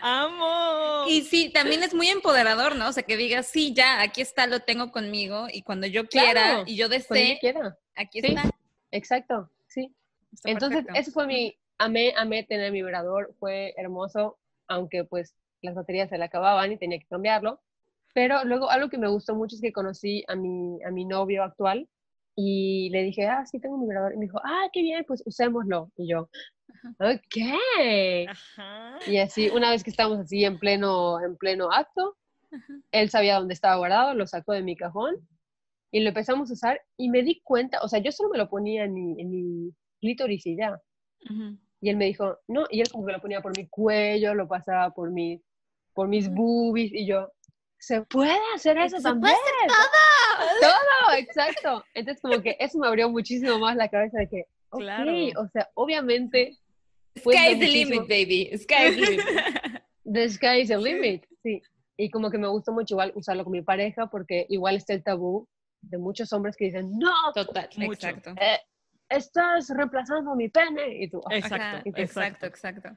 [0.00, 1.04] Amo.
[1.08, 2.88] Y sí, también es muy empoderador, ¿no?
[2.88, 6.62] O sea, que digas, sí, ya, aquí está, lo tengo conmigo y cuando yo quiera
[6.66, 7.78] y yo desee, quiera.
[7.94, 8.50] aquí está.
[8.90, 9.94] Exacto, sí.
[10.44, 16.08] Entonces, eso fue mi, amé, amé tener mi vibrador, fue hermoso, aunque pues las baterías
[16.10, 17.60] se le acababan y tenía que cambiarlo.
[18.14, 21.42] Pero luego algo que me gustó mucho es que conocí a mi, a mi novio
[21.42, 21.88] actual
[22.34, 24.14] y le dije, ah, sí, tengo un vibrador.
[24.14, 25.90] Y me dijo, ah, qué bien, pues usémoslo.
[25.96, 26.30] Y yo,
[26.98, 27.36] ok.
[29.06, 32.16] Y así, una vez que estábamos así en pleno, en pleno acto,
[32.92, 35.16] él sabía dónde estaba guardado, lo sacó de mi cajón
[35.90, 38.48] y lo empezamos a usar y me di cuenta, o sea, yo solo me lo
[38.48, 40.80] ponía en mi, en mi clítoris y ya.
[41.80, 44.48] Y él me dijo, no, y él como que lo ponía por mi cuello, lo
[44.48, 45.42] pasaba por, mi,
[45.92, 47.30] por mis boobies y yo,
[47.78, 49.34] ¿se puede hacer eso también?
[49.66, 49.76] todo!
[50.60, 51.84] Todo, exacto.
[51.94, 54.82] Entonces como que eso me abrió muchísimo más la cabeza de que, ok,
[55.38, 56.58] o sea, obviamente
[57.18, 58.56] Sky is the limit, baby.
[58.56, 59.26] Sky is the limit.
[60.08, 61.60] The sky is the limit, sí.
[61.96, 65.02] Y como que me gusta mucho igual usarlo con mi pareja porque igual está el
[65.02, 65.48] tabú
[65.80, 68.30] de muchos hombres que dicen, no, total, exacto.
[68.40, 68.60] Eh,
[69.08, 71.02] estás reemplazando mi pene.
[71.02, 72.90] Y tú, exacto, exacto, exacto.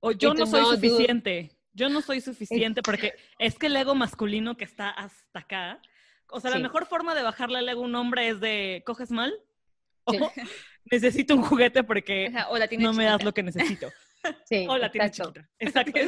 [0.00, 1.52] O yo no soy suficiente.
[1.72, 5.80] Yo no soy suficiente porque es que el ego masculino que está hasta acá,
[6.30, 9.10] o sea, la mejor forma de bajarle el ego a un hombre es de, ¿coges
[9.10, 9.34] mal?
[10.90, 12.32] necesito un juguete porque
[12.78, 13.88] no me das lo que necesito.
[14.44, 15.40] Sí, o la exacto.
[15.60, 16.00] Exacto.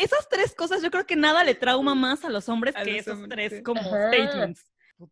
[0.00, 3.18] esas tres cosas yo creo que nada le trauma más a los hombres que esos
[3.28, 4.64] tres como statements.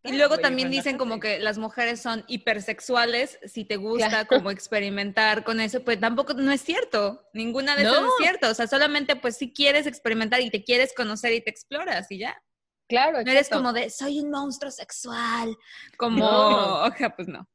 [0.04, 5.42] y luego también dicen como que las mujeres son hipersexuales, si te gusta como experimentar
[5.42, 9.16] con eso, pues tampoco no es cierto, ninguna de esas es cierto, o sea, solamente
[9.16, 12.40] pues si quieres experimentar y te quieres conocer y te exploras y ya.
[12.88, 15.56] Claro, No eres como de, soy un monstruo sexual,
[15.96, 16.94] como, no.
[17.16, 17.48] pues no.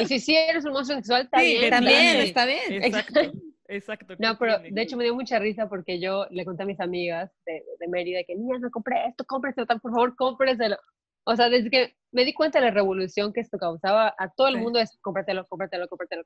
[0.00, 1.70] Y si sí eres un monstruo sexual, también.
[1.70, 2.82] también, está bien.
[2.82, 3.20] Exacto.
[3.70, 4.14] Exacto.
[4.18, 7.30] No, pero de hecho me dio mucha risa porque yo le conté a mis amigas
[7.46, 10.76] de, de Mérida que, niñas, no compré esto, cómpreselo, por favor, cómpreselo.
[11.24, 14.48] O sea, desde que me di cuenta de la revolución que esto causaba, a todo
[14.48, 16.24] el mundo es cómpratelo, cómpratelo, cómpratelo.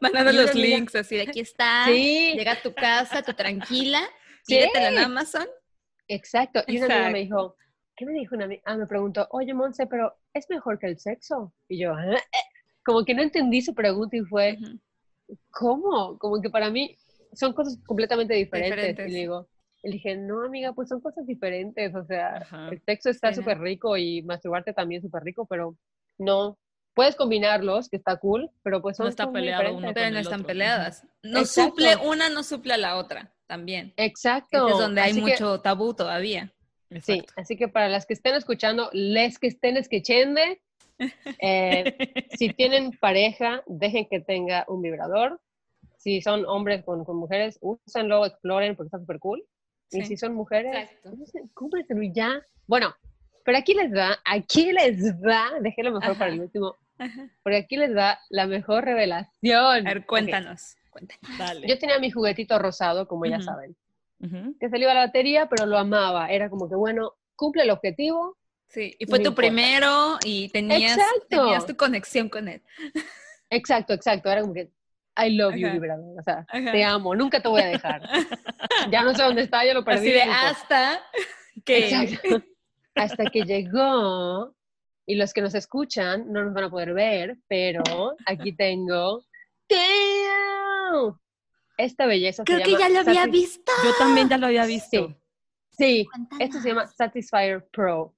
[0.00, 2.32] Mandando los links así de aquí está, sí.
[2.34, 4.00] llega a tu casa, tú tranquila,
[4.46, 5.46] pídetelo en Amazon.
[6.08, 6.62] Exacto.
[6.66, 7.56] Y una amiga me dijo,
[7.96, 8.62] ¿qué me dijo una amiga?
[8.64, 11.52] Ah, me preguntó, oye, Monse, pero ¿es mejor que el sexo?
[11.68, 12.16] Y yo, ¿Eh?
[12.84, 14.58] Como que no entendí su pregunta y fue,
[15.50, 16.18] ¿cómo?
[16.18, 16.96] Como que para mí
[17.32, 19.08] son cosas completamente diferentes.
[19.08, 19.48] Y le digo,
[19.82, 21.94] le dije, no, amiga, pues son cosas diferentes.
[21.94, 25.76] O sea, el sexo está súper rico y masturbarte también súper rico, pero
[26.18, 26.58] no.
[26.94, 30.42] Puedes combinarlos, que está cool, pero pues son No está peleado uno Pero no están
[30.42, 31.06] peleadas.
[31.22, 33.94] No suple, una no suple a la otra también.
[33.96, 34.68] Exacto.
[34.68, 36.52] es donde hay mucho tabú todavía.
[37.02, 40.40] Sí, así que para las que estén escuchando, les que estén escuchando,
[41.40, 41.96] eh,
[42.36, 45.40] si tienen pareja, dejen que tenga un vibrador.
[45.96, 49.44] Si son hombres con, con mujeres, úsenlo, exploren porque está súper cool.
[49.90, 50.88] Y si son mujeres,
[51.54, 52.42] cúmpleselo y ya.
[52.66, 52.94] Bueno,
[53.44, 56.76] pero aquí les va, aquí les va, déjenlo mejor para el último,
[57.42, 59.86] porque aquí les va la mejor revelación.
[59.86, 60.76] A ver, cuéntanos.
[61.66, 63.74] Yo tenía mi juguetito rosado, como ya saben,
[64.60, 66.28] que salió a la batería, pero lo amaba.
[66.30, 68.36] Era como que, bueno, cumple el objetivo,
[68.68, 72.62] Sí, y fue tu primero y tenías, tenías tu conexión con él.
[73.50, 74.30] Exacto, exacto.
[74.30, 74.70] Era como que,
[75.16, 76.20] I love you, vibrador.
[76.20, 78.02] O sea, te amo, nunca te voy a dejar.
[78.90, 80.08] ya no sé dónde está, ya lo perdí.
[80.08, 81.02] Así de hasta
[81.64, 82.20] que...
[82.94, 84.56] Hasta que llegó,
[85.06, 89.22] y los que nos escuchan no nos van a poder ver, pero aquí tengo...
[89.70, 91.16] wow,
[91.78, 92.44] esta belleza.
[92.44, 93.72] Creo que ya lo había visto.
[93.84, 95.16] Yo también ya lo había visto.
[95.70, 96.06] Sí,
[96.40, 98.14] esto se llama Satisfyer Pro.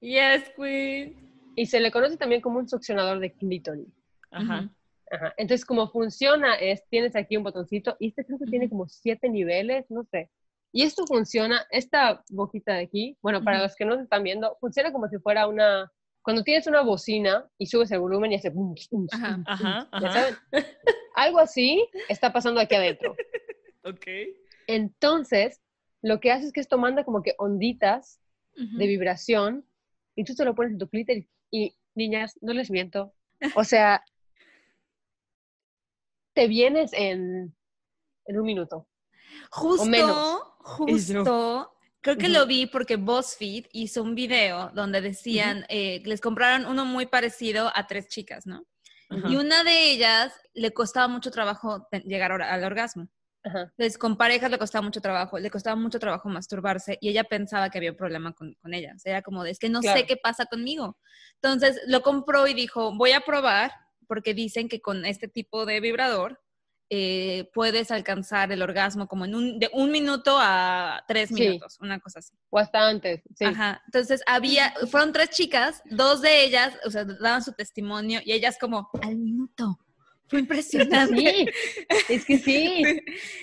[0.00, 1.16] Yes, Queen.
[1.54, 3.88] Y se le conoce también como un succionador de clítoris.
[4.30, 4.70] Ajá.
[5.10, 5.34] Ajá.
[5.36, 9.28] Entonces, como funciona es, tienes aquí un botoncito y este creo que tiene como siete
[9.28, 10.30] niveles, no sé.
[10.70, 14.56] Y esto funciona, esta boquita de aquí, bueno, para los que no se están viendo,
[14.60, 15.90] funciona como si fuera una,
[16.20, 18.50] cuando tienes una bocina y subes el volumen y hace...
[18.50, 18.74] Bum,
[19.10, 20.34] ajá, ajá, ¿Ya saben?
[21.14, 23.16] Algo así está pasando aquí adentro.
[23.84, 24.06] ok.
[24.66, 25.62] Entonces,
[26.02, 28.20] lo que hace es que esto manda como que onditas
[28.58, 29.64] de vibración
[30.16, 33.14] y tú te lo pones en tu clítoris y niñas, no les miento,
[33.54, 34.04] o sea,
[36.34, 37.54] te vienes en,
[38.26, 38.88] en un minuto.
[39.50, 41.74] Justo, justo.
[42.00, 46.84] Creo que lo vi porque BuzzFeed hizo un video donde decían, eh, les compraron uno
[46.84, 48.64] muy parecido a tres chicas, ¿no?
[49.10, 53.08] Y una de ellas le costaba mucho trabajo llegar al orgasmo.
[53.54, 57.70] Entonces, con parejas le costaba mucho trabajo, le costaba mucho trabajo masturbarse y ella pensaba
[57.70, 58.92] que había un problema con, con ella.
[58.96, 60.98] O sea, era como de, es que no sé qué pasa conmigo.
[61.42, 63.72] Entonces, lo compró y dijo, voy a probar
[64.06, 66.40] porque dicen que con este tipo de vibrador
[66.90, 72.00] eh, puedes alcanzar el orgasmo como en un, de un minuto a tres minutos, una
[72.00, 72.34] cosa así.
[72.48, 73.44] O hasta antes, sí.
[73.44, 73.82] Ajá.
[73.86, 78.56] Entonces había, fueron tres chicas, dos de ellas, o sea, daban su testimonio y ellas
[78.58, 79.78] como al minuto.
[80.28, 81.16] Fue impresionante.
[81.16, 81.46] Sí,
[82.08, 82.82] es que sí.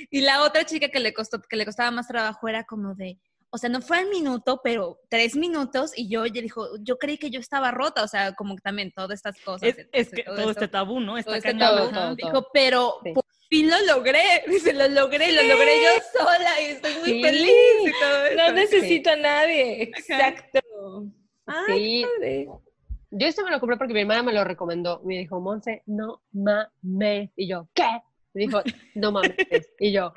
[0.10, 3.18] y la otra chica que le costó, que le costaba más trabajo era como de,
[3.50, 7.18] o sea, no fue al minuto, pero tres minutos y yo ella dijo, yo creí
[7.18, 9.76] que yo estaba rota, o sea, como que también todas estas cosas.
[9.92, 11.18] Es, que todo, este tabú, ¿no?
[11.18, 16.20] Está este tabú, Dijo, pero por fin lo logré, dice, lo logré, lo logré yo
[16.20, 18.38] sola y estoy muy feliz y todo eso.
[18.38, 20.60] No necesito a nadie, exacto.
[21.68, 22.06] sí.
[23.12, 25.02] Yo esto me lo compré porque mi hermana me lo recomendó.
[25.04, 27.32] Me dijo, Monse, no mames.
[27.36, 28.02] Y yo, ¿qué?
[28.34, 28.62] Me dijo,
[28.96, 29.36] no mames.
[29.80, 30.14] Y yo,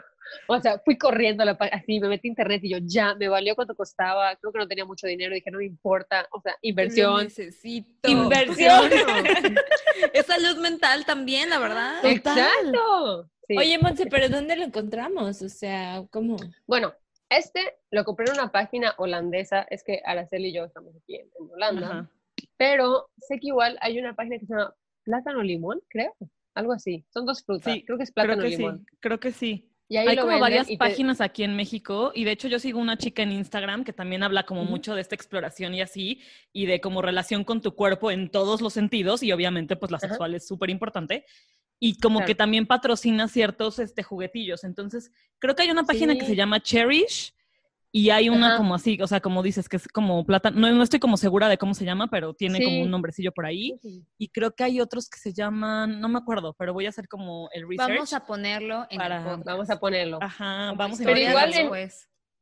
[0.47, 3.29] o sea, fui corriendo a la así, me metí a internet y yo ya, me
[3.29, 6.55] valió cuánto costaba, creo que no tenía mucho dinero, dije, no me importa, o sea,
[6.63, 7.25] inversión.
[7.25, 8.11] necesito.
[8.11, 8.91] Inversión.
[10.13, 12.05] es salud mental también, la verdad.
[12.05, 13.31] Exacto.
[13.57, 15.41] Oye, Monse, pero ¿dónde lo encontramos?
[15.43, 16.37] O sea, ¿cómo?
[16.67, 16.95] Bueno,
[17.31, 21.29] este lo compré en una página holandesa, es que Araceli y yo estamos aquí en,
[21.51, 22.11] Holanda,
[22.59, 26.15] pero sé que igual hay una página que se llama Plátano Limón, creo,
[26.55, 27.07] algo así.
[27.09, 28.79] Son dos frutas, creo que es plátano creo que limón.
[28.91, 29.65] Sí, creo que sí.
[29.91, 33.33] Hay como varias páginas aquí en México y de hecho yo sigo una chica en
[33.33, 36.21] Instagram que también habla como mucho de esta exploración y así
[36.53, 39.99] y de como relación con tu cuerpo en todos los sentidos y obviamente pues la
[39.99, 41.25] sexual es súper importante
[41.81, 44.63] y como que también patrocina ciertos este, juguetillos.
[44.65, 47.33] Entonces creo que hay una página que se llama Cherish
[47.91, 50.83] y hay una como así, o sea, como dices, que es como plata, no, no
[50.83, 53.79] estoy como segura de cómo se llama, pero tiene como un nombrecillo por ahí.
[54.19, 57.09] Y creo que hay otros que se llaman, no me acuerdo, pero voy a hacer
[57.09, 57.95] como el research.
[57.95, 60.19] Vamos a ponerlo en para, Vamos a ponerlo.
[60.21, 61.91] Ajá, vamos a Pero igual en,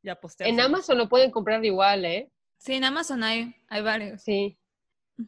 [0.03, 2.31] ya en Amazon lo pueden comprar igual, ¿eh?
[2.57, 4.21] Sí, en Amazon hay, hay varios.
[4.21, 4.57] Sí.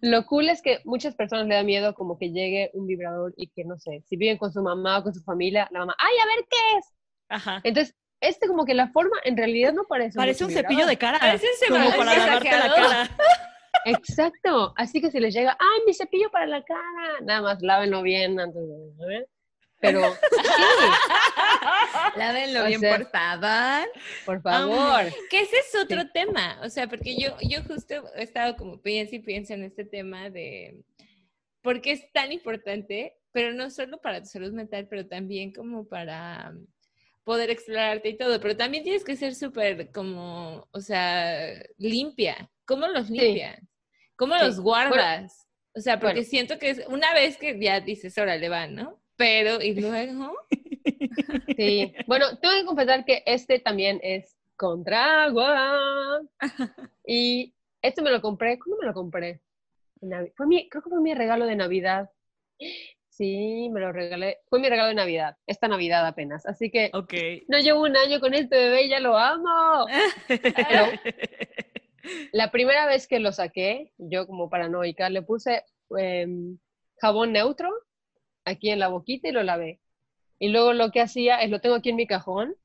[0.01, 3.47] Lo cool es que muchas personas le da miedo como que llegue un vibrador y
[3.47, 6.15] que, no sé, si viven con su mamá o con su familia, la mamá, ¡ay,
[6.21, 6.93] a ver qué es!
[7.29, 7.61] Ajá.
[7.63, 11.19] Entonces, este como que la forma en realidad no parece Parece un cepillo de cara.
[11.19, 13.17] Parece un como para lavarte la cara.
[13.85, 14.73] Exacto.
[14.75, 18.39] Así que si les llega, ay, mi cepillo para la cara, nada más lávenlo bien
[18.39, 19.27] antes de ver.
[19.81, 20.01] Pero
[22.17, 23.87] Lávenlo bien, por favor.
[24.25, 25.05] Por favor.
[25.29, 26.59] que ese es otro tema.
[26.63, 30.29] O sea, porque yo, yo justo he estado como pienso y pienso en este tema
[30.29, 30.83] de
[31.61, 35.87] por qué es tan importante, pero no solo para tu salud mental, pero también como
[35.87, 36.53] para
[37.23, 42.49] poder explorarte y todo, pero también tienes que ser súper como, o sea, limpia.
[42.65, 43.59] ¿Cómo los limpias?
[44.15, 45.45] ¿Cómo los guardas?
[45.75, 48.99] o sea, porque siento que es una vez que ya dices, órale, va, ¿no?
[49.15, 50.35] Pero, ¿y luego?
[51.57, 56.21] Sí, bueno, tengo que confesar que este también es contra agua.
[57.05, 59.41] Y este me lo compré, ¿cómo me lo compré?
[60.35, 62.09] Fue mi, creo que fue mi regalo de Navidad.
[63.19, 64.37] Sí, me lo regalé.
[64.47, 66.45] Fue mi regalo de Navidad, esta Navidad apenas.
[66.45, 66.89] Así que
[67.49, 69.87] no llevo un año con este bebé y ya lo amo.
[72.31, 75.65] la primera vez que lo saqué, yo como paranoica, le puse
[75.97, 76.59] em,
[77.01, 77.69] jabón neutro
[78.45, 79.81] aquí en la boquita y lo lavé.
[80.39, 82.55] Y luego lo que hacía es lo tengo aquí en mi cajón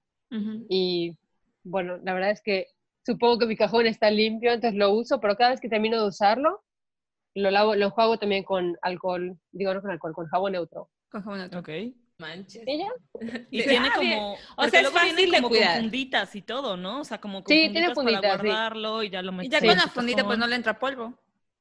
[0.69, 1.17] y
[1.65, 2.69] bueno, la verdad es que
[3.05, 6.07] supongo que mi cajón está limpio, entonces lo uso, pero cada vez que termino de
[6.07, 6.63] usarlo,
[7.35, 10.89] lo lavo, lo juego también con alcohol, digo no con alcohol, con jabón neutro.
[11.09, 11.61] Con jabón neutro.
[11.61, 11.69] Ok.
[12.19, 12.63] Manches.
[12.67, 12.89] ¿Y ya?
[13.51, 15.75] Y tiene ah, como, o sea, es fácil de cuidar.
[15.75, 17.01] Con funditas y todo, ¿no?
[17.01, 19.49] O sea, como con sí, funditas tiene funditas, para guardarlo y ya lo metes.
[19.49, 21.15] Y ya con la fundita pues no le entra polvo.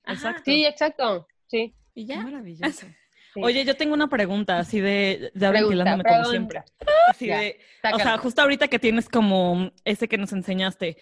[0.06, 0.44] Exacto.
[0.46, 1.28] Sí, exacto.
[1.48, 1.74] Sí.
[1.96, 2.18] Y ya.
[2.18, 2.88] Qué maravilloso.
[3.36, 6.64] Oye, yo tengo una pregunta, así de, ya ventilándome como siempre.
[7.08, 7.60] Así de,
[7.92, 10.98] o sea, justo ahorita que tienes como ese que nos enseñaste,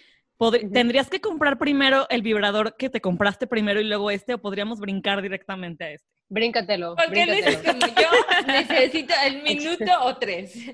[0.50, 4.80] ¿tendrías que comprar primero el vibrador que te compraste primero y luego este o podríamos
[4.80, 6.08] brincar directamente a este?
[6.30, 6.96] Bríncatelo.
[6.96, 8.10] ¿Por qué dices como yo
[8.48, 10.56] necesito el minuto o tres?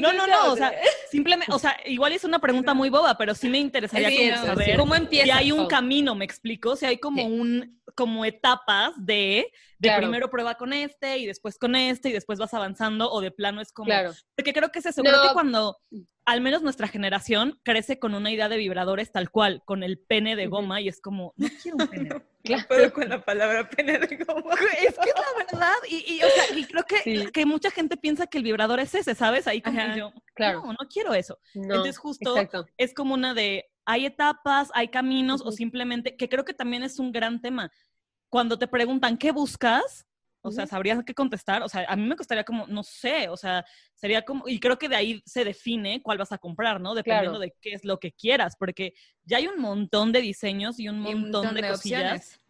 [0.00, 0.72] No, no, no, o sea,
[1.10, 4.30] simplemente, o sea, igual es una pregunta muy boba, pero sí me interesaría Sí, como
[4.30, 5.24] no, saber ¿Cómo empieza?
[5.24, 5.68] si hay un todo?
[5.68, 7.26] camino, me explico, si hay como Sí.
[7.26, 10.02] un, como etapas de, de Claro.
[10.02, 13.60] primero prueba con este y después con este y después vas avanzando o de plano
[13.62, 14.12] es como, Claro.
[14.36, 15.78] porque creo que es eso, creo que cuando,
[16.26, 20.36] al menos nuestra generación crece con una idea de vibradores tal cual, con el pene
[20.36, 22.10] de goma y es como, no quiero un pene.
[22.42, 22.64] Claro.
[22.68, 24.54] puedo con la palabra pena de goma.
[24.80, 27.26] Es que es la verdad, y, y, o sea, y creo que, Sí.
[27.34, 29.46] que mucha gente piensa que el vibrador es ese, ¿sabes?
[29.46, 30.62] Ahí como Ajá, yo, claro.
[30.64, 31.38] no, no quiero eso.
[31.54, 32.66] No, Entonces justo Exacto.
[32.78, 36.98] es como una de, hay etapas, hay caminos o simplemente, que creo que también es
[36.98, 37.70] un gran tema.
[38.30, 40.06] Cuando te preguntan, ¿qué buscas?
[40.42, 40.66] O sea.
[40.66, 41.62] ¿sabrías qué contestar?
[41.62, 43.62] O sea, a mí me costaría como, no sé, o sea,
[43.94, 46.94] sería como, y creo que de ahí se define cuál vas a comprar, ¿no?
[46.94, 47.38] Dependiendo Claro.
[47.40, 51.06] de qué es lo que quieras, porque ya hay un montón de diseños y un
[51.06, 52.40] Y montón, de, cosillas.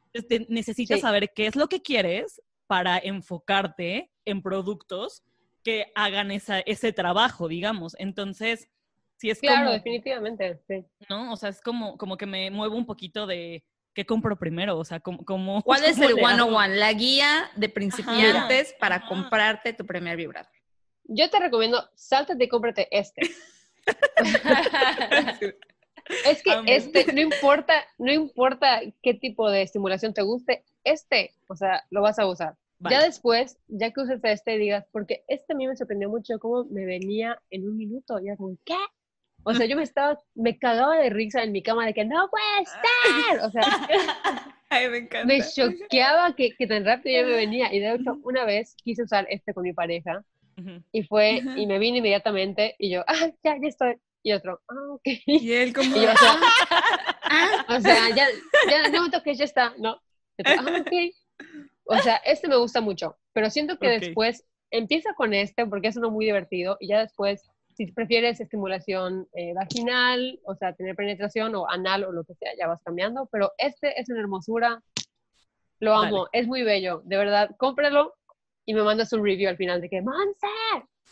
[0.48, 1.02] necesitas Sí.
[1.02, 5.24] saber qué es lo que quieres para enfocarte en productos
[5.64, 7.96] que hagan esa, ese trabajo, digamos.
[7.98, 8.68] Entonces,
[9.16, 10.60] si es Claro, como, definitivamente.
[10.68, 10.84] Sí.
[11.08, 11.32] ¿no?
[11.32, 14.84] O sea, es como, como que me muevo un poquito de qué compro primero, o
[14.84, 15.24] sea, como...
[15.24, 16.48] como ¿Cuál es cómo el le hago?
[16.48, 16.74] 101?
[16.76, 19.08] La guía de principiantes para Ajá.
[19.08, 20.50] comprarte tu primer vibrador.
[21.04, 23.22] Yo te recomiendo, sáltate y cómprate este.
[26.26, 31.54] Es que este, no importa, no importa qué tipo de estimulación te guste, este, o
[31.54, 32.56] sea, lo vas a usar.
[32.78, 32.96] Vale.
[32.96, 36.64] Ya después, ya que uses este, digas, porque este a mí me sorprendió mucho cómo
[36.64, 38.18] me venía en un minuto.
[38.18, 38.74] Y era como, ¿qué?
[39.44, 42.28] O sea, yo me estaba, me cagaba de risa en mi cama de que no
[42.30, 43.40] puede ser.
[43.40, 43.62] O sea,
[44.68, 45.26] Ay, me encanta.
[45.26, 47.72] me choqueaba que, que tan rápido ya me venía.
[47.72, 50.22] Y de hecho, una vez quise usar este con mi pareja
[50.92, 53.94] y fue, y me vine inmediatamente y yo, ah, ya, ya estoy.
[54.22, 55.02] Y otro, ah, ok.
[55.26, 55.96] Y él como...
[55.96, 56.38] Y yo, o sea,
[57.76, 58.26] o sea, ya,
[58.70, 59.92] ya no me toques, ya está, ¿no?
[60.38, 60.92] Otro, ah, ok.
[61.84, 64.00] O sea, este me gusta mucho, pero siento que Ok.
[64.00, 67.49] después empieza con este porque es uno muy divertido y ya después,
[67.80, 72.50] si prefieres estimulación eh, vaginal, o sea, tener penetración o anal o lo que sea,
[72.58, 74.82] ya vas cambiando, pero este es una hermosura,
[75.78, 78.14] lo amo, es muy bello, de verdad, cómpralo
[78.66, 80.46] y me mandas un review al final de que, ¡Monse!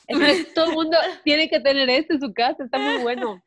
[0.08, 3.42] Es que todo el mundo tiene que tener este en su casa, está muy bueno.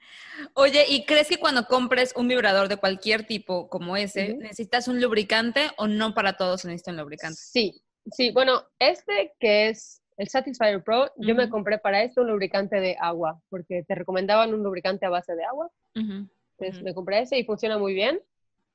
[0.56, 5.00] Oye, ¿y crees que cuando compres un vibrador de cualquier tipo como ese, necesitas un
[5.00, 7.40] lubricante o no para todos se necesita un lubricante?
[7.40, 12.28] Sí, sí, bueno, este que es el Satisfyer Pro, yo me compré para esto un
[12.28, 17.22] lubricante de agua, porque te recomendaban un lubricante a base de agua, entonces me compré
[17.22, 18.22] ese y funciona muy bien,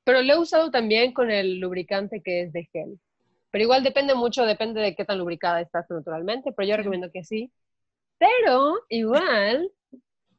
[0.03, 2.99] pero lo he usado también con el lubricante que es de gel.
[3.49, 7.23] Pero igual depende mucho, depende de qué tan lubricada estás naturalmente, pero yo recomiendo que
[7.23, 7.49] sí.
[8.17, 9.71] Pero igual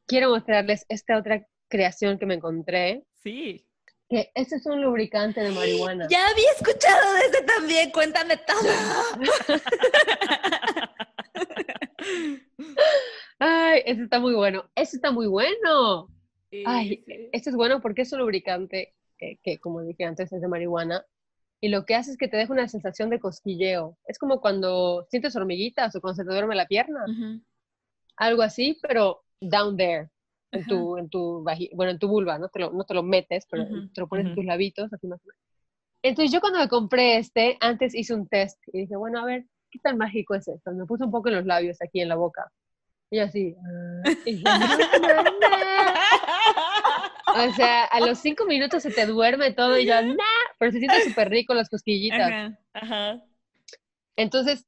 [0.05, 3.65] quiero mostrarles esta otra creación que me encontré, Sí.
[4.07, 6.07] que este es un lubricante de marihuana.
[6.07, 8.59] Ya había escuchado de ese también, cuéntame todo.
[13.89, 14.69] Este está muy bueno.
[14.75, 16.09] Este está muy bueno.
[16.51, 17.29] Sí, Ay, sí.
[17.31, 21.03] este es bueno porque es un lubricante que, como dije antes, es de marihuana.
[21.59, 23.97] Y lo que hace es que te deja una sensación de cosquilleo.
[24.05, 27.03] Es como cuando sientes hormiguitas o cuando se te duerme la pierna.
[28.15, 30.09] Algo así, pero down there.
[30.51, 30.69] En Ajá.
[30.69, 33.65] tu, en tu, bueno, en tu vulva, no te lo, no te lo metes, pero
[33.65, 35.41] te lo pones en tus labitos, así más o menos.
[36.03, 39.45] Entonces yo cuando me compré este, antes hice un test y dije, bueno, a ver,
[39.71, 40.71] ¿qué tan mágico es esto?
[40.71, 42.51] Me puse un poco en los labios, aquí en la boca.
[43.11, 43.55] Y yo así,
[44.25, 45.29] y dije, "No, no, no".
[47.49, 50.15] O sea, a los cinco minutos se te duerme todo y yo, nah,
[50.57, 52.31] pero se siente súper rico las cosquillitas.
[52.31, 52.59] Ajá.
[52.73, 53.21] Ajá.
[54.15, 54.65] Entonces,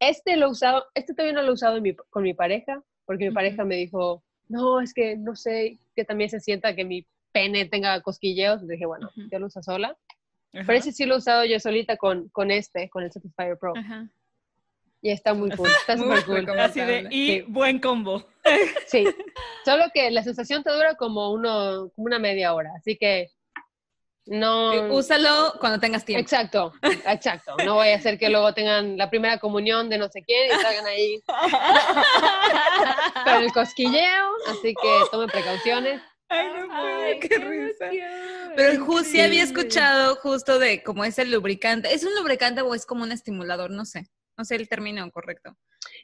[0.00, 2.82] este lo he usado, este todavía no lo he usado en mi- con mi pareja,
[3.06, 6.84] porque mi pareja me dijo, no, es que no sé, que también se sienta que
[6.84, 8.62] mi pene tenga cosquilleos.
[8.62, 9.96] Y dije, bueno, yo lo uso sola.
[10.52, 10.64] Ajá.
[10.66, 13.72] Pero ese sí lo he usado yo solita con, con este, con el Satisfyer Pro.
[13.76, 14.08] Ajá.
[15.02, 16.60] Y está muy cool, está Muy súper cool.
[16.60, 17.44] Así de, y Sí.
[17.48, 18.26] buen combo.
[18.86, 19.04] Sí,
[19.64, 23.30] solo que la sensación te dura como, uno, como una media hora, así que
[24.26, 24.92] no...
[24.92, 26.20] Úsalo cuando tengas tiempo.
[26.22, 26.72] Exacto,
[27.06, 27.56] exacto.
[27.64, 30.62] No voy a hacer que luego tengan la primera comunión de no sé quién y
[30.62, 31.20] salgan ahí
[33.24, 36.00] con el cosquilleo, así que tomen precauciones.
[36.28, 37.86] Ay, no puedo, Ay, qué, qué risa.
[37.86, 38.52] emoción.
[38.54, 41.92] Pero el Ju sí había escuchado justo de cómo es el lubricante.
[41.92, 43.70] ¿Es un lubricante o es como un estimulador?
[43.70, 44.06] No sé.
[44.40, 45.54] No sé el término correcto.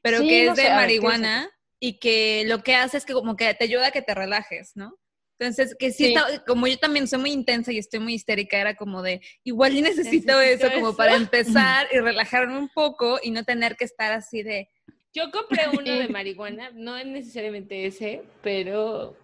[0.02, 2.98] Pero Sí, que no es de sé, a ver, marihuana y que lo que hace
[2.98, 4.94] es que como que te ayuda a que te relajes, ¿no?
[5.38, 6.14] Entonces, que sí,
[6.46, 9.80] como yo también soy muy intensa y estoy muy histérica, era como de, igual y
[9.80, 14.42] necesito, eso, como para empezar y relajarme un poco y no tener que estar así
[14.42, 14.68] de...
[15.14, 19.16] Yo compré uno de marihuana, no es necesariamente ese, pero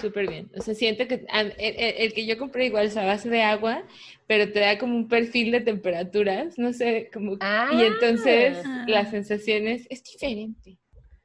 [0.00, 0.50] súper bien.
[0.56, 3.84] O sea, siento que el, que yo compré igual es a base de agua,
[4.26, 7.32] pero te da como un perfil de temperaturas, no sé, como...
[7.34, 8.84] y entonces ah.
[8.88, 10.78] la sensación es, diferente.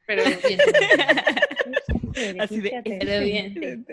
[0.05, 0.59] Pero bien.
[2.39, 3.85] Así de, pero bien.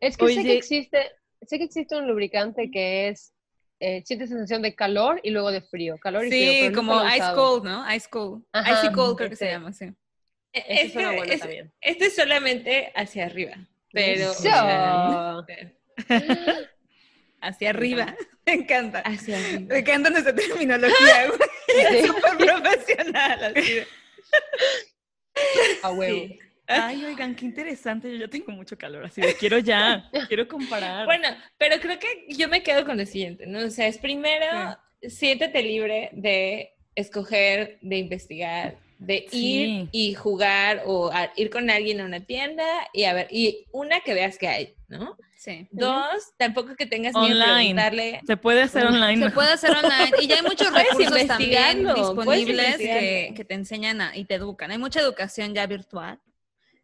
[0.00, 0.98] Es que sé que existe,
[1.42, 3.34] sé que existe un lubricante que es
[3.80, 6.68] eh, siente sensación de calor y luego de frío, calor y frío.
[6.68, 7.94] Sí, como ice cold, ¿no?
[7.94, 8.42] Ice cold.
[8.54, 9.86] Icy cold creo que se llama, sí.
[10.52, 11.42] Este, es,
[11.80, 13.56] este es solamente hacia arriba.
[13.94, 14.32] Pero.
[17.40, 18.14] hacia arriba.
[18.44, 19.00] Me encanta.
[19.00, 19.74] Hacia arriba.
[19.74, 21.26] Me encanta nuestra terminología.
[21.68, 23.54] Es súper profesional.
[23.56, 23.82] Así
[25.82, 26.34] A huevo.
[26.66, 28.10] Ay, oigan, qué interesante.
[28.10, 31.04] Yo ya tengo mucho calor, así de quiero ya, quiero comparar.
[31.04, 31.28] Bueno,
[31.58, 33.66] pero creo que yo me quedo con lo siguiente, ¿no?
[33.66, 34.46] O sea, es primero,
[35.02, 42.04] siéntete libre de escoger, de investigar, de ir y jugar o ir con alguien a
[42.04, 45.16] una tienda y a ver, y una que veas que hay, ¿no?
[45.36, 45.68] Sí.
[45.72, 48.20] Dos, tampoco que tengas miedo de preguntarle.
[48.26, 49.26] Se puede hacer online.
[49.26, 50.10] Se puede hacer online.
[50.22, 54.70] Y ya hay muchos recursos también disponibles que, te enseñan y te educan.
[54.70, 56.18] Hay mucha educación ya virtual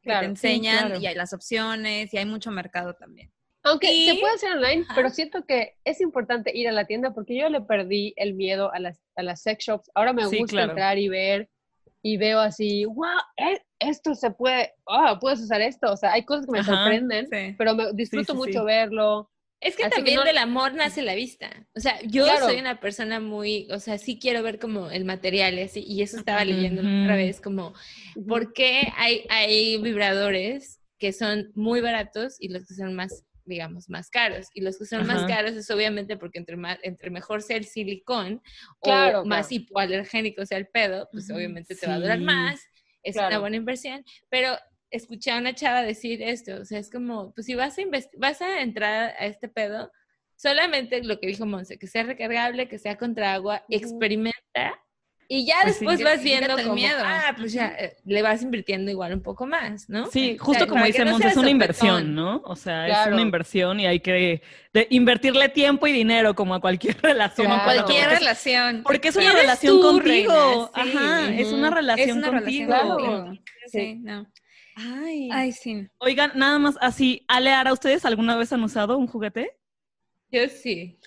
[0.03, 3.33] que te enseñan y hay las opciones y hay mucho mercado también.
[3.63, 7.37] Aunque se puede hacer online, pero siento que es importante ir a la tienda porque
[7.39, 9.91] yo le perdí el miedo a las, a las sex shops.
[9.95, 11.49] Ahora me gusta entrar y ver
[12.03, 15.93] y veo así, wow, e, esto se puede, oh, puedes usar esto.
[15.93, 19.31] O sea, hay cosas que me sorprenden, pero me disfruto mucho verlo.
[19.61, 21.51] Es que también del amor nace la vista.
[21.75, 25.59] O sea, yo soy una persona muy, o sea, sí quiero ver como el material
[25.59, 27.75] ese, y eso estaba leyendo otra vez, como,
[28.27, 33.91] ¿por qué hay, hay vibradores que son muy baratos y los que son más digamos,
[33.91, 34.49] más caros.
[34.55, 37.67] Y los que son más caros es obviamente porque entre, más, entre mejor sea el
[37.67, 38.41] silicón
[38.81, 42.61] o más hipoalergénico sea el pedo, pues obviamente te va a durar más,
[43.03, 44.03] es una buena inversión.
[44.31, 44.57] Pero
[44.91, 47.83] escuché a una chava decir esto, o sea, es como, pues si vas a,
[48.17, 49.93] vas a entrar a este pedo,
[50.37, 54.81] solamente lo que dijo Monse, que sea recargable, que sea contra agua, experimenta
[55.33, 56.99] y ya pues después vas viendo como, miedo.
[57.05, 60.07] ah, pues ya eh, le vas invirtiendo igual un poco más, ¿no?
[60.07, 62.43] Sí, justo como dice Monse, es una inversión, ¿no?
[62.45, 64.43] O sea, es una inversión y hay que
[64.91, 67.47] invertirle tiempo y dinero como a cualquier relación.
[67.47, 68.83] Como a cualquier relación.
[68.83, 70.69] Porque es una relación contigo.
[70.75, 73.33] Ajá, es una relación contigo.
[73.69, 74.27] Sí, no.
[74.75, 75.29] Ay.
[75.33, 75.87] Ay, sí.
[75.99, 79.57] Oigan, nada más así, Aleara, ¿ustedes alguna vez han usado un juguete?
[80.33, 80.99] Yo sí.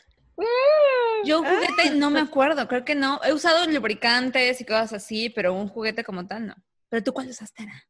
[1.26, 3.22] Yo un juguete no me acuerdo, creo que no.
[3.24, 6.56] He usado lubricantes y cosas así, pero un juguete como tal no.
[6.90, 7.84] ¿Pero tú cuál usaste, Ana?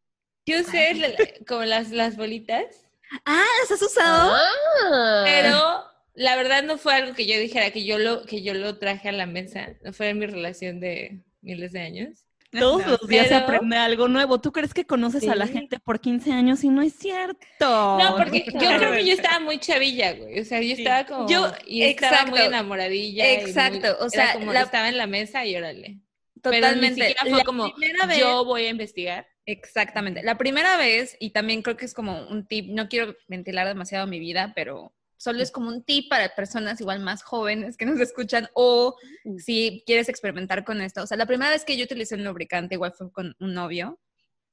[0.45, 2.85] Yo usé como las, las bolitas.
[3.25, 4.33] Ah, ¿las has usado?
[4.33, 5.23] Ah.
[5.25, 5.83] Pero
[6.15, 9.09] la verdad no fue algo que yo dijera que yo lo, que yo lo traje
[9.09, 9.69] a la mesa.
[9.83, 12.25] No fue en mi relación de miles de años.
[12.59, 14.39] Todos los días se aprende algo nuevo.
[14.39, 17.39] ¿Tú crees que conoces a la gente por 15 años y no es cierto?
[17.59, 20.39] No, porque yo creo que yo estaba muy chavilla, güey.
[20.39, 21.27] O sea, yo estaba como.
[21.27, 23.31] Yo y estaba muy enamoradilla.
[23.33, 23.97] Exacto.
[23.99, 25.99] o sea, como estaba en la mesa y órale.
[26.41, 27.15] Totalmente.
[27.15, 27.73] Pero ni fue como,
[28.19, 29.27] yo voy a investigar.
[29.45, 30.23] Exactamente.
[30.23, 34.07] La primera vez, y también creo que es como un tip, no quiero ventilar demasiado
[34.07, 34.93] mi vida, pero
[35.23, 38.97] Solo es como un tip para personas igual más jóvenes que nos escuchan o
[39.37, 41.01] si quieres experimentar con esto.
[41.01, 44.01] O sea, la primera vez que yo utilicé un lubricante igual fue con un novio,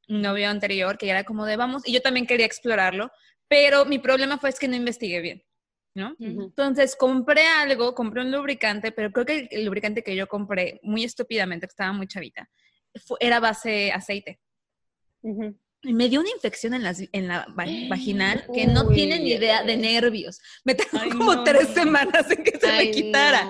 [0.09, 3.11] un novio anterior que era como de vamos, y yo también quería explorarlo,
[3.49, 5.43] pero mi problema fue es que no investigué bien.
[5.93, 6.15] ¿no?
[6.21, 11.03] Entonces compré algo, compré un lubricante, pero creo que el, lubricante que yo compré muy
[11.03, 12.49] estúpidamente, que estaba muy chavita,
[13.19, 14.39] era base aceite
[15.83, 17.47] me dio una infección en la, en la
[17.89, 20.41] vaginal que no tiene ni idea de nervios.
[20.65, 23.47] Me tardó como tres semanas en que se me quitara.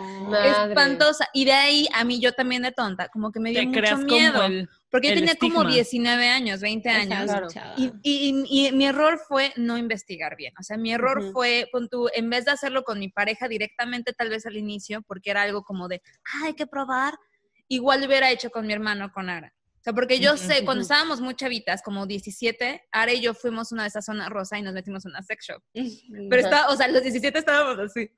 [0.68, 1.28] Espantosa.
[1.34, 4.42] Y de ahí a mí yo también de tonta, como que me dio mucho miedo.
[4.90, 7.30] porque yo tenía como 19 años, 20 años.
[7.76, 10.52] Y, y, mi error fue no investigar bien.
[10.58, 14.28] O sea, mi error fue, tú, en vez de hacerlo con mi pareja directamente, tal
[14.28, 16.02] vez al inicio, porque era algo como de,
[16.44, 17.14] hay que probar,
[17.68, 19.52] igual lo hubiera hecho con mi hermano, con Ara.
[19.80, 23.72] O sea, porque yo sé, cuando estábamos muy chavitas, como 17, Ara y yo fuimos
[23.72, 25.62] una de esas zonas rosa y nos metimos en una sex shop.
[25.72, 28.10] Pero estaba, o sea, los 17 estábamos así.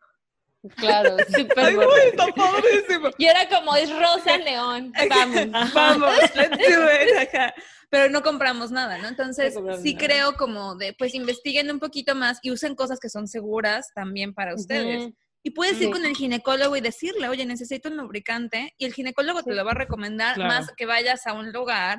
[0.76, 1.76] Claro, súper
[2.10, 3.10] está padrísimo.
[3.16, 5.72] Y era como, es rosa león, vamos.
[5.72, 6.58] Vamos, let's do
[7.22, 7.52] it,
[7.90, 9.06] Pero no compramos nada, ¿no?
[9.06, 13.28] Entonces, sí creo como de, pues investiguen un poquito más y usen cosas que son
[13.28, 15.12] seguras también para ustedes.
[15.44, 19.42] Y puedes ir con el ginecólogo y decirle, oye, necesito un lubricante, y el ginecólogo
[19.42, 21.98] te lo va a recomendar más que vayas a un lugar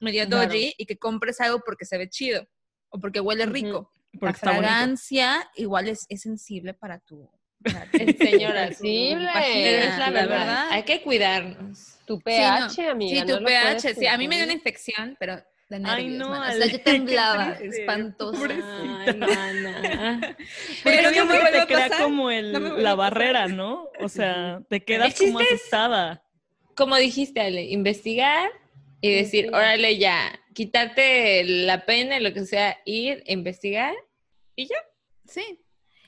[0.00, 2.46] medio doji y que compres algo porque se ve chido
[2.90, 3.90] o porque huele rico.
[4.20, 7.30] la fragancia igual es, es sensible para tu...
[8.18, 9.86] Señora, sensible.
[9.86, 10.68] Es la verdad.
[10.70, 11.96] Hay que cuidarnos.
[12.04, 13.22] Tu pH, amiga.
[13.22, 13.94] Sí, tu pH.
[13.94, 15.96] Sí, a mí me dio una infección, pero de nervios.
[16.12, 16.50] Ay, no, mana.
[16.50, 18.44] O sea, yo temblaba, espantoso.
[18.44, 20.36] Ay, mana.
[20.84, 22.02] Pero no me te a crea pasar.
[22.04, 23.88] como el, No la barrera, ¿no?
[24.00, 26.22] O sea, te quedas como es- asustada.
[26.76, 28.50] Como dijiste, Ale, investigar
[29.00, 33.94] y decir, órale ya, quitarte la pena, lo que sea, ir, investigar
[34.56, 34.76] y ya.
[35.26, 35.60] Sí.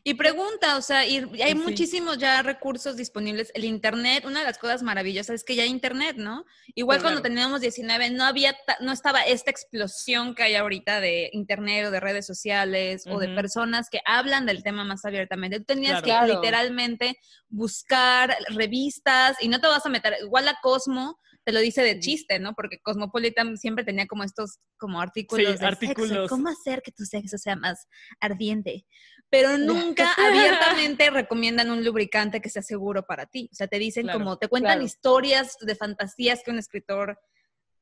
[0.09, 1.59] Y pregunta, o sea, y y hay Sí.
[1.59, 3.51] muchísimos ya recursos disponibles.
[3.55, 6.45] El Internet, una de las cosas maravillosas es que ya hay Internet, ¿no?
[6.77, 11.29] Igual cuando teníamos 19 no había, ta- no estaba esta explosión que hay ahorita de
[11.33, 15.59] Internet o de redes sociales o de personas que hablan del tema más abiertamente.
[15.59, 16.05] Tú tenías Claro.
[16.05, 16.41] que Claro.
[16.41, 17.17] literalmente
[17.49, 22.01] buscar revistas y no te vas a meter, igual la Cosmo te lo dice de
[22.01, 22.55] chiste, ¿no?
[22.55, 26.29] Porque Cosmopolitan siempre tenía como estos como artículos de sexo, artículos.
[26.29, 27.87] cómo hacer que tu sexo sea más
[28.19, 28.85] ardiente.
[29.31, 33.49] Pero nunca abiertamente recomiendan un lubricante que sea seguro para ti.
[33.53, 34.85] O sea, te dicen Claro, como, te cuentan claro.
[34.87, 37.19] historias de fantasías que un escritor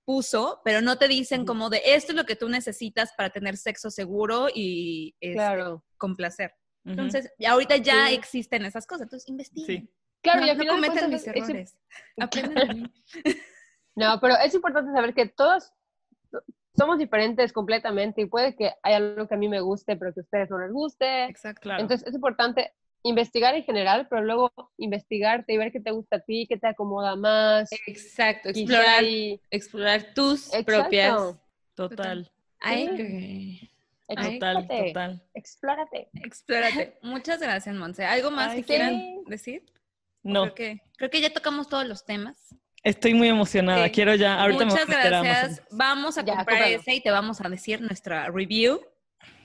[0.07, 3.57] puso, pero no te dicen como de esto es lo que tú necesitas para tener
[3.57, 5.84] sexo seguro y este, Claro.
[5.97, 6.55] con placer.
[6.84, 6.90] Ujú.
[6.92, 8.14] Entonces, y ahorita ya Sí.
[8.14, 9.84] existen esas cosas, entonces investiguen.
[9.86, 9.90] Sí.
[10.22, 11.76] Claro, no, y al no final cometan mis es- es- errores.
[12.18, 12.92] Aprenden de mí.
[13.97, 15.72] No, pero es importante saber que todos
[16.77, 20.20] somos diferentes completamente y puede que haya algo que a mí me guste, pero que
[20.20, 21.25] a ustedes no les guste.
[21.25, 21.62] Exacto.
[21.62, 21.83] Claro.
[21.83, 22.72] Entonces es importante
[23.03, 26.66] investigar en general, pero luego investigarte y ver qué te gusta a ti, qué te
[26.66, 27.70] acomoda más.
[27.87, 30.64] Exacto, explorar, tus Exacto.
[30.64, 31.37] propias.
[31.75, 33.70] Total, Ay,
[34.07, 35.22] total, total.
[35.35, 36.09] explórate.
[36.14, 36.99] Explórate.
[37.03, 38.05] Muchas gracias, Monse.
[38.05, 38.66] ¿Algo más Ay, que sí.
[38.68, 39.64] quieran decir?
[40.22, 42.55] No, Creo que, creo que ya tocamos todos los temas.
[42.85, 43.85] Estoy muy emocionada.
[43.87, 43.91] Sí.
[43.91, 45.45] Quiero ya, ahorita Muchas me a a gracias.
[45.45, 45.64] Amazon.
[45.72, 46.76] Vamos a Ya, comprar cómpralo.
[46.76, 48.80] ese y te vamos a decir nuestra review.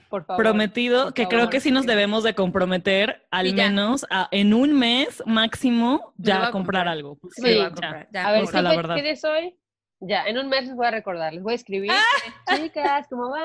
[0.09, 0.43] Por favor.
[0.43, 1.51] Prometido por que creo favor.
[1.51, 6.35] que sí nos debemos de comprometer al Sí, menos a- en un mes máximo ya
[6.35, 6.87] a a comprar comprar.
[6.87, 7.19] algo.
[7.31, 7.73] Sí, voy a Sí.
[7.73, 8.07] comprar.
[8.11, 8.95] Ya, A ver, o sea, ¿qué, la verdad.
[8.95, 9.55] qué hoy?
[10.01, 11.91] Ya, en un mes les voy a recordar, les voy a escribir.
[12.71, 13.43] Chicas, ¿cómo van?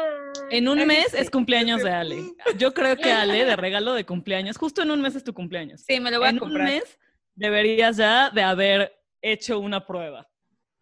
[0.50, 1.16] En un mes sí.
[1.18, 2.16] es cumpleaños de Ale.
[2.56, 5.82] Yo creo que Ale, de regalo de cumpleaños, justo en un mes es tu cumpleaños.
[5.86, 6.66] Sí, me lo voy a en un comprar.
[6.68, 6.98] mes
[7.34, 8.92] deberías ya de haber
[9.32, 10.28] hecho una prueba.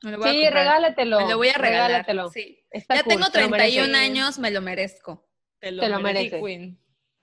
[0.03, 1.21] Me lo voy a Sí, regálatelo.
[1.21, 1.87] Me lo voy a regalar.
[1.89, 2.31] Regálatelo.
[2.31, 2.59] Sí.
[2.71, 4.11] Está Ya cool, tengo te lo 31 mereces.
[4.11, 5.29] años, me lo merezco.
[5.61, 6.03] Te Te lo mereces.
[6.33, 6.41] mereces.
[6.43, 6.79] Queen.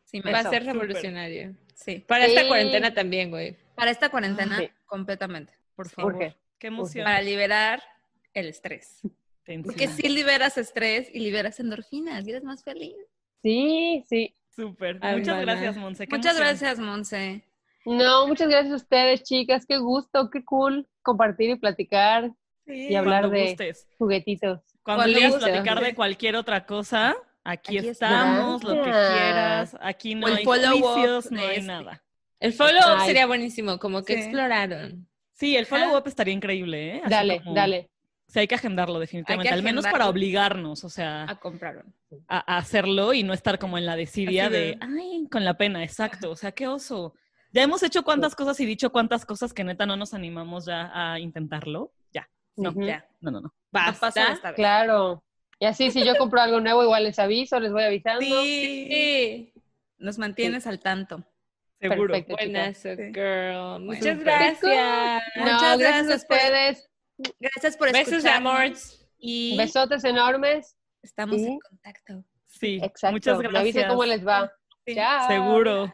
[0.06, 1.56] Sí, me Va a ser revolucionario.
[1.76, 2.00] Sí.
[2.08, 3.56] Para esta cuarentena también, güey.
[3.76, 4.70] Para esta cuarentena, Sí.
[4.86, 5.54] completamente.
[5.76, 6.16] Por favor.
[6.16, 6.36] Urge.
[6.58, 7.06] Qué emoción.
[7.06, 7.82] Para liberar
[8.34, 9.00] el estrés.
[9.44, 12.96] Te Porque sí liberas estrés y liberas endorfinas y eres más feliz.
[13.42, 14.36] Sí, sí.
[14.56, 14.96] Súper.
[15.00, 15.42] Muchas mana.
[15.42, 16.08] gracias, Monse.
[16.08, 16.48] Qué Muchas emoción.
[16.48, 17.44] gracias, Monse.
[17.86, 19.66] No, muchas gracias a ustedes, chicas.
[19.66, 22.32] Qué gusto, qué cool compartir y platicar
[22.66, 23.88] Sí, y hablar cuando de- gustes.
[23.98, 24.60] juguetitos.
[24.84, 29.78] Cuando Cuando quieras platicar de cualquier otra cosa, aquí, Aquí estamos, lo que quieras.
[29.82, 30.46] Aquí no O el hay
[30.82, 31.62] juicios, no hay este.
[31.68, 32.04] nada.
[32.40, 34.20] El follow-up sería buenísimo, como que Sí.
[34.22, 35.08] exploraron.
[35.34, 35.78] Sí, el Ajá.
[35.78, 37.02] follow-up estaría increíble, ¿eh?
[37.04, 37.90] Así Dale, como- dale.
[38.28, 41.82] Sí, hay que agendarlo definitivamente, al menos para obligarnos, o sea, A comprarlo.
[42.28, 45.84] a, a hacerlo y no estar como en la desidia de- ay, con la pena,
[45.84, 47.16] exacto, o sea, qué oso.
[47.52, 50.92] Ya hemos hecho cuántas cosas y dicho cuántas cosas que neta no nos animamos ya
[50.94, 51.92] a intentarlo.
[52.14, 52.72] Ya, no.
[52.86, 53.06] Ya.
[53.22, 53.54] no, no, no.
[53.72, 54.10] Basta.
[54.10, 54.56] esta vez.
[54.56, 55.24] Claro.
[55.60, 58.22] Y así, si yo compro algo nuevo, igual les aviso, les voy avisando.
[58.22, 58.88] Sí.
[58.90, 59.54] Sí.
[59.98, 61.26] Nos mantienes al tanto.
[61.82, 62.14] Seguro.
[62.14, 62.36] Perfecto.
[62.36, 63.84] Buenazo, Sí.
[63.86, 65.24] Muchas gracias.
[65.36, 66.90] No, Muchas gracias, gracias a por- ustedes.
[67.40, 68.54] Gracias por Besos escucharnos.
[68.54, 68.78] amor.
[69.18, 70.78] Y Besotes enormes.
[71.02, 72.24] estamos en contacto.
[72.48, 73.14] Sí, Exacto.
[73.14, 73.62] muchas Me gracias.
[73.62, 74.52] avisen cómo les va.
[74.86, 74.96] Sí.
[74.96, 75.28] Chao.
[75.28, 75.94] Seguro.